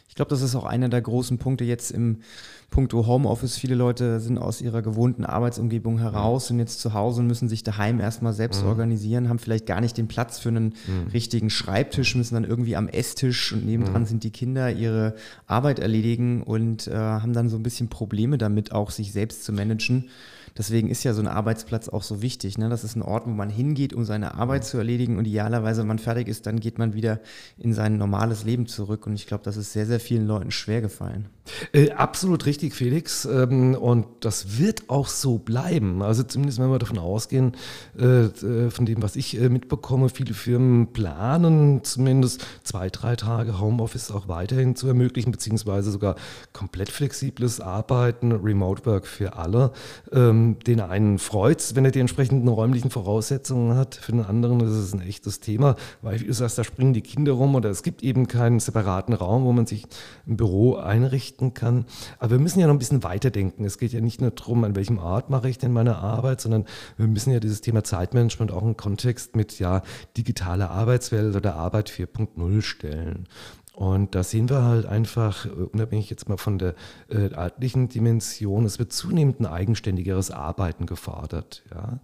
Ich 0.08 0.14
glaube, 0.14 0.28
das 0.28 0.42
ist 0.42 0.54
auch 0.54 0.64
einer 0.64 0.90
der 0.90 1.00
großen 1.00 1.38
Punkte 1.38 1.64
jetzt 1.64 1.90
im 1.90 2.18
Punkto 2.70 3.06
Homeoffice. 3.06 3.56
Viele 3.56 3.74
Leute 3.74 4.20
sind 4.20 4.36
aus 4.36 4.60
ihrer 4.60 4.82
gewohnten 4.82 5.24
Arbeitsumgebung 5.24 5.98
heraus, 5.98 6.48
sind 6.48 6.58
jetzt 6.58 6.80
zu 6.80 6.92
Hause 6.92 7.20
und 7.20 7.28
müssen 7.28 7.48
sich 7.48 7.62
daheim 7.62 7.98
erstmal 7.98 8.34
selbst 8.34 8.62
mhm. 8.62 8.68
organisieren, 8.68 9.28
haben 9.30 9.38
vielleicht 9.38 9.64
gar 9.64 9.80
nicht 9.80 9.96
den 9.96 10.08
Platz 10.08 10.38
für 10.38 10.50
einen 10.50 10.74
mhm. 10.86 11.08
richtigen 11.14 11.48
Schreibtisch, 11.48 12.14
müssen 12.14 12.34
dann 12.34 12.44
irgendwie 12.44 12.76
am 12.76 12.88
Esstisch 12.88 13.52
und 13.52 13.64
nebendran 13.64 14.02
mhm. 14.02 14.06
sind 14.06 14.24
die 14.24 14.30
Kinder 14.32 14.70
ihre 14.70 15.14
Arbeit 15.46 15.78
erledigen 15.78 16.42
und 16.42 16.88
äh, 16.88 16.94
haben 16.94 17.32
dann 17.32 17.48
so 17.48 17.56
ein 17.56 17.62
bisschen 17.62 17.88
Probleme 17.88 18.36
damit, 18.36 18.72
auch 18.72 18.90
sich 18.90 19.12
selbst 19.12 19.44
zu 19.44 19.52
managen. 19.54 20.10
Deswegen 20.56 20.88
ist 20.88 21.04
ja 21.04 21.14
so 21.14 21.22
ein 21.22 21.28
Arbeitsplatz 21.28 21.88
auch 21.88 22.02
so 22.02 22.22
wichtig. 22.22 22.58
Ne? 22.58 22.68
Das 22.68 22.84
ist 22.84 22.96
ein 22.96 23.02
Ort, 23.02 23.26
wo 23.26 23.30
man 23.30 23.50
hingeht, 23.50 23.92
um 23.92 24.04
seine 24.04 24.34
Arbeit 24.34 24.64
zu 24.64 24.78
erledigen 24.78 25.18
und 25.18 25.26
idealerweise, 25.26 25.80
wenn 25.80 25.88
man 25.88 25.98
fertig 25.98 26.28
ist, 26.28 26.46
dann 26.46 26.60
geht 26.60 26.78
man 26.78 26.94
wieder 26.94 27.20
in 27.58 27.72
sein 27.72 27.96
normales 27.96 28.44
Leben 28.44 28.66
zurück. 28.66 29.06
Und 29.06 29.14
ich 29.14 29.26
glaube, 29.26 29.44
das 29.44 29.56
ist 29.56 29.72
sehr, 29.72 29.86
sehr 29.86 30.00
vielen 30.00 30.26
Leuten 30.26 30.50
schwer 30.50 30.80
gefallen. 30.80 31.28
Äh, 31.72 31.90
absolut 31.90 32.46
richtig, 32.46 32.74
Felix. 32.74 33.24
Ähm, 33.24 33.74
und 33.74 34.06
das 34.20 34.58
wird 34.58 34.88
auch 34.88 35.08
so 35.08 35.38
bleiben. 35.38 36.02
Also 36.02 36.22
zumindest 36.22 36.58
wenn 36.58 36.70
wir 36.70 36.78
davon 36.78 36.98
ausgehen, 36.98 37.52
äh, 37.98 38.24
äh 38.24 38.70
von 38.70 38.86
dem, 38.86 39.02
was 39.02 39.16
ich 39.16 39.40
äh, 39.40 39.48
mitbekomme, 39.48 40.08
viele 40.08 40.34
Firmen 40.34 40.92
planen 40.92 41.82
zumindest 41.82 42.46
zwei, 42.62 42.90
drei 42.90 43.16
Tage 43.16 43.60
Homeoffice 43.60 44.10
auch 44.10 44.28
weiterhin 44.28 44.76
zu 44.76 44.88
ermöglichen, 44.88 45.32
beziehungsweise 45.32 45.90
sogar 45.90 46.16
komplett 46.52 46.90
flexibles 46.90 47.60
Arbeiten, 47.60 48.32
Remote 48.32 48.86
Work 48.86 49.06
für 49.06 49.36
alle. 49.36 49.72
Ähm, 50.12 50.41
den 50.66 50.80
einen 50.80 51.18
freut 51.18 51.60
es, 51.60 51.74
wenn 51.74 51.84
er 51.84 51.90
die 51.90 52.00
entsprechenden 52.00 52.48
räumlichen 52.48 52.90
Voraussetzungen 52.90 53.76
hat. 53.76 53.94
Für 53.96 54.12
den 54.12 54.24
anderen 54.24 54.60
ist 54.60 54.72
es 54.72 54.92
ein 54.92 55.00
echtes 55.00 55.40
Thema, 55.40 55.76
weil 56.00 56.20
wie 56.20 56.26
du 56.26 56.32
sagst, 56.32 56.58
da 56.58 56.64
springen 56.64 56.92
die 56.92 57.02
Kinder 57.02 57.32
rum 57.32 57.54
oder 57.54 57.70
es 57.70 57.82
gibt 57.82 58.02
eben 58.02 58.28
keinen 58.28 58.60
separaten 58.60 59.14
Raum, 59.14 59.44
wo 59.44 59.52
man 59.52 59.66
sich 59.66 59.86
ein 60.26 60.36
Büro 60.36 60.76
einrichten 60.76 61.54
kann. 61.54 61.86
Aber 62.18 62.32
wir 62.32 62.38
müssen 62.38 62.60
ja 62.60 62.66
noch 62.66 62.74
ein 62.74 62.78
bisschen 62.78 63.02
weiterdenken. 63.02 63.64
Es 63.64 63.78
geht 63.78 63.92
ja 63.92 64.00
nicht 64.00 64.20
nur 64.20 64.30
darum, 64.30 64.64
an 64.64 64.76
welchem 64.76 64.98
Ort 64.98 65.30
mache 65.30 65.48
ich 65.48 65.58
denn 65.58 65.72
meine 65.72 65.96
Arbeit, 65.96 66.40
sondern 66.40 66.64
wir 66.96 67.06
müssen 67.06 67.32
ja 67.32 67.40
dieses 67.40 67.60
Thema 67.60 67.84
Zeitmanagement 67.84 68.52
auch 68.52 68.62
im 68.62 68.76
Kontext 68.76 69.36
mit 69.36 69.58
ja 69.58 69.82
digitaler 70.16 70.70
Arbeitswelt 70.70 71.34
oder 71.36 71.56
Arbeit 71.56 71.90
4.0 71.90 72.62
stellen. 72.62 73.26
Und 73.74 74.14
da 74.14 74.22
sehen 74.22 74.50
wir 74.50 74.62
halt 74.62 74.84
einfach, 74.84 75.46
äh, 75.46 75.48
unabhängig 75.48 76.10
jetzt 76.10 76.28
mal 76.28 76.36
von 76.36 76.58
der 76.58 76.74
äh, 77.08 77.32
örtlichen 77.34 77.88
Dimension, 77.88 78.66
es 78.66 78.78
wird 78.78 78.92
zunehmend 78.92 79.40
ein 79.40 79.46
eigenständigeres 79.46 80.30
Arbeiten 80.30 80.84
gefordert. 80.84 81.62
Ja. 81.70 82.00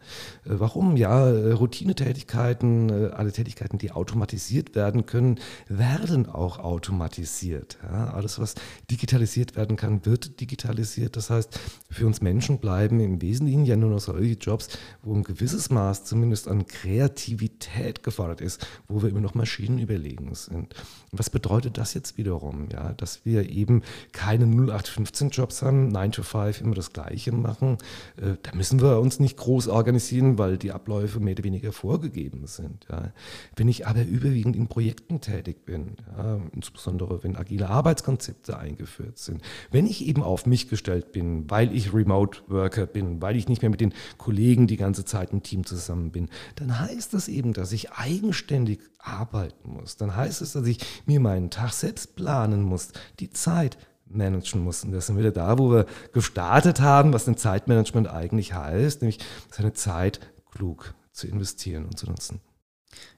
Äh, 0.46 0.59
warum? 0.59 0.96
Ja, 0.96 1.28
äh, 1.28 1.52
Routinetätigkeiten, 1.52 3.12
alle 3.12 3.33
Tätigkeiten, 3.33 3.76
die 3.76 3.92
automatisiert 3.92 4.74
werden 4.74 5.04
können, 5.04 5.40
werden 5.68 6.26
auch 6.26 6.59
automatisiert. 6.59 7.76
Ja. 7.83 8.14
Alles, 8.14 8.38
was 8.38 8.54
digitalisiert 8.90 9.54
werden 9.54 9.76
kann, 9.76 10.07
wird 10.07 10.40
digitalisiert. 10.40 11.16
Das 11.16 11.28
heißt, 11.28 11.61
für 11.90 12.07
uns 12.07 12.22
Menschen 12.22 12.61
bleiben 12.61 12.98
im 13.00 13.20
Wesentlichen 13.20 13.66
ja 13.66 13.76
nur 13.76 13.90
noch 13.90 14.00
solche 14.00 14.38
Jobs, 14.38 14.68
wo 15.02 15.14
ein 15.14 15.22
gewisses 15.22 15.68
Maß 15.68 16.04
zumindest 16.04 16.48
an 16.48 16.66
Kreativität 16.66 18.02
gefordert 18.02 18.40
ist, 18.40 18.66
wo 18.88 19.02
wir 19.02 19.11
immer 19.11 19.20
noch 19.20 19.35
Maschinen 19.35 19.78
überlegen 19.78 20.35
sind. 20.35 20.74
was 21.12 21.28
bedeutet 21.28 21.58
bedeutet 21.59 21.79
das 21.79 21.94
jetzt 21.94 22.16
wiederum, 22.16 22.68
ja, 22.73 22.92
dass 22.92 23.25
wir 23.25 23.51
eben 23.51 23.83
keine 24.12 24.44
0815-Jobs 24.44 25.62
haben, 25.62 25.88
9 25.88 26.12
to 26.12 26.23
5 26.23 26.61
immer 26.61 26.77
das 26.77 26.92
Gleiche 26.92 27.33
machen. 27.33 27.79
Äh, 28.16 28.37
da 28.42 28.55
müssen 28.55 28.81
wir 28.81 29.01
uns 29.01 29.18
nicht 29.18 29.37
groß 29.37 29.66
organisieren, 29.66 30.38
weil 30.38 30.57
die 30.57 30.71
Abläufe 30.71 31.18
mehr 31.18 31.35
oder 31.35 31.42
weniger 31.42 31.73
vorgegeben 31.73 32.47
sind. 32.47 32.87
Ja. 32.88 33.12
Wenn 33.57 33.66
ich 33.66 33.88
aber 33.88 34.05
überwiegend 34.05 34.55
in 34.55 34.68
Projekten 34.68 35.21
tätig 35.21 35.64
bin, 35.64 35.97
ja, 36.16 36.40
insbesondere 36.53 37.25
wenn 37.25 37.37
agile 37.37 37.68
Arbeitskonzepte 37.68 38.57
eingeführt 38.57 39.18
sind, 39.18 39.42
wenn 39.73 39.87
ich 39.87 40.07
eben 40.07 40.23
auf 40.23 40.47
mich 40.47 40.68
gestellt 40.68 41.11
bin, 41.11 41.51
weil 41.51 41.75
ich 41.75 41.92
Remote 41.92 42.38
Worker 42.47 42.87
bin, 42.87 43.21
weil 43.21 43.35
ich 43.35 43.49
nicht 43.49 43.62
mehr 43.62 43.71
mit 43.71 43.81
den 43.81 43.94
Kollegen 44.16 44.68
die 44.68 44.77
ganze 44.77 45.05
Zeit 45.05 45.33
im 45.33 45.42
Team 45.42 45.66
zusammen 45.66 46.12
bin, 46.12 46.29
dann 46.55 46.79
heißt 46.79 47.14
das 47.14 47.27
eben, 47.27 47.53
dass 47.53 47.73
ich 47.73 47.90
eigenständig 47.90 48.79
arbeiten 48.98 49.70
muss. 49.70 49.96
Dann 49.96 50.14
heißt 50.14 50.42
es, 50.42 50.52
dass 50.52 50.66
ich 50.66 50.78
mir 51.06 51.20
meinen 51.20 51.50
Tag 51.50 51.72
selbst 51.72 52.16
planen 52.16 52.62
muss, 52.62 52.88
die 53.20 53.30
Zeit 53.30 53.78
managen 54.06 54.62
muss. 54.62 54.84
Und 54.84 54.92
das 54.92 55.06
sind 55.06 55.18
wieder 55.18 55.32
da, 55.32 55.58
wo 55.58 55.70
wir 55.70 55.87
gestartet 56.12 56.80
haben, 56.80 57.12
was 57.12 57.24
denn 57.24 57.37
Zeitmanagement 57.37 58.08
eigentlich 58.08 58.54
heißt, 58.54 59.02
nämlich 59.02 59.18
seine 59.50 59.72
Zeit 59.72 60.20
klug 60.50 60.94
zu 61.12 61.26
investieren 61.26 61.84
und 61.84 61.98
zu 61.98 62.06
nutzen. 62.06 62.40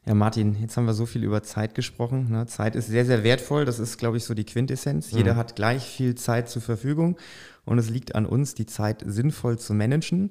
Ja, 0.05 0.15
Martin, 0.15 0.57
jetzt 0.61 0.77
haben 0.77 0.87
wir 0.87 0.95
so 0.95 1.07
viel 1.07 1.23
über 1.23 1.43
Zeit 1.43 1.75
gesprochen. 1.75 2.31
Ne? 2.31 2.47
Zeit 2.47 2.75
ist 2.75 2.89
sehr, 2.89 3.05
sehr 3.05 3.23
wertvoll. 3.23 3.65
Das 3.65 3.79
ist, 3.79 3.99
glaube 3.99 4.17
ich, 4.17 4.25
so 4.25 4.35
die 4.35 4.45
Quintessenz. 4.45 5.13
Mhm. 5.13 5.19
Jeder 5.19 5.37
hat 5.37 5.57
gleich 5.57 5.85
viel 5.85 6.15
Zeit 6.15 6.49
zur 6.49 6.63
Verfügung 6.63 7.17
und 7.65 7.79
es 7.79 7.91
liegt 7.91 8.15
an 8.15 8.27
uns, 8.27 8.55
die 8.55 8.67
Zeit 8.67 9.05
sinnvoll 9.07 9.59
zu 9.59 9.75
managen. 9.75 10.31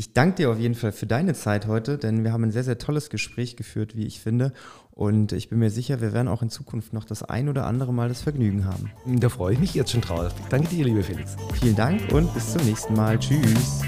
Ich 0.00 0.12
danke 0.12 0.36
dir 0.36 0.50
auf 0.52 0.60
jeden 0.60 0.76
Fall 0.76 0.92
für 0.92 1.08
deine 1.08 1.34
Zeit 1.34 1.66
heute, 1.66 1.98
denn 1.98 2.22
wir 2.22 2.32
haben 2.32 2.44
ein 2.44 2.52
sehr, 2.52 2.62
sehr 2.62 2.78
tolles 2.78 3.10
Gespräch 3.10 3.56
geführt, 3.56 3.96
wie 3.96 4.06
ich 4.06 4.20
finde. 4.20 4.52
Und 4.92 5.32
ich 5.32 5.48
bin 5.48 5.58
mir 5.58 5.70
sicher, 5.70 6.00
wir 6.00 6.12
werden 6.12 6.28
auch 6.28 6.40
in 6.40 6.50
Zukunft 6.50 6.92
noch 6.92 7.04
das 7.04 7.24
ein 7.24 7.48
oder 7.48 7.66
andere 7.66 7.92
Mal 7.92 8.08
das 8.08 8.22
Vergnügen 8.22 8.64
haben. 8.64 8.92
Da 9.04 9.28
freue 9.28 9.54
ich 9.54 9.58
mich 9.58 9.74
jetzt 9.74 9.90
schon 9.90 10.00
drauf. 10.00 10.32
Danke 10.50 10.68
dir, 10.68 10.84
lieber 10.84 11.02
Felix. 11.02 11.34
Vielen 11.60 11.74
Dank 11.74 12.12
und 12.12 12.32
bis 12.32 12.52
zum 12.52 12.64
nächsten 12.64 12.94
Mal. 12.94 13.18
Tschüss. 13.18 13.82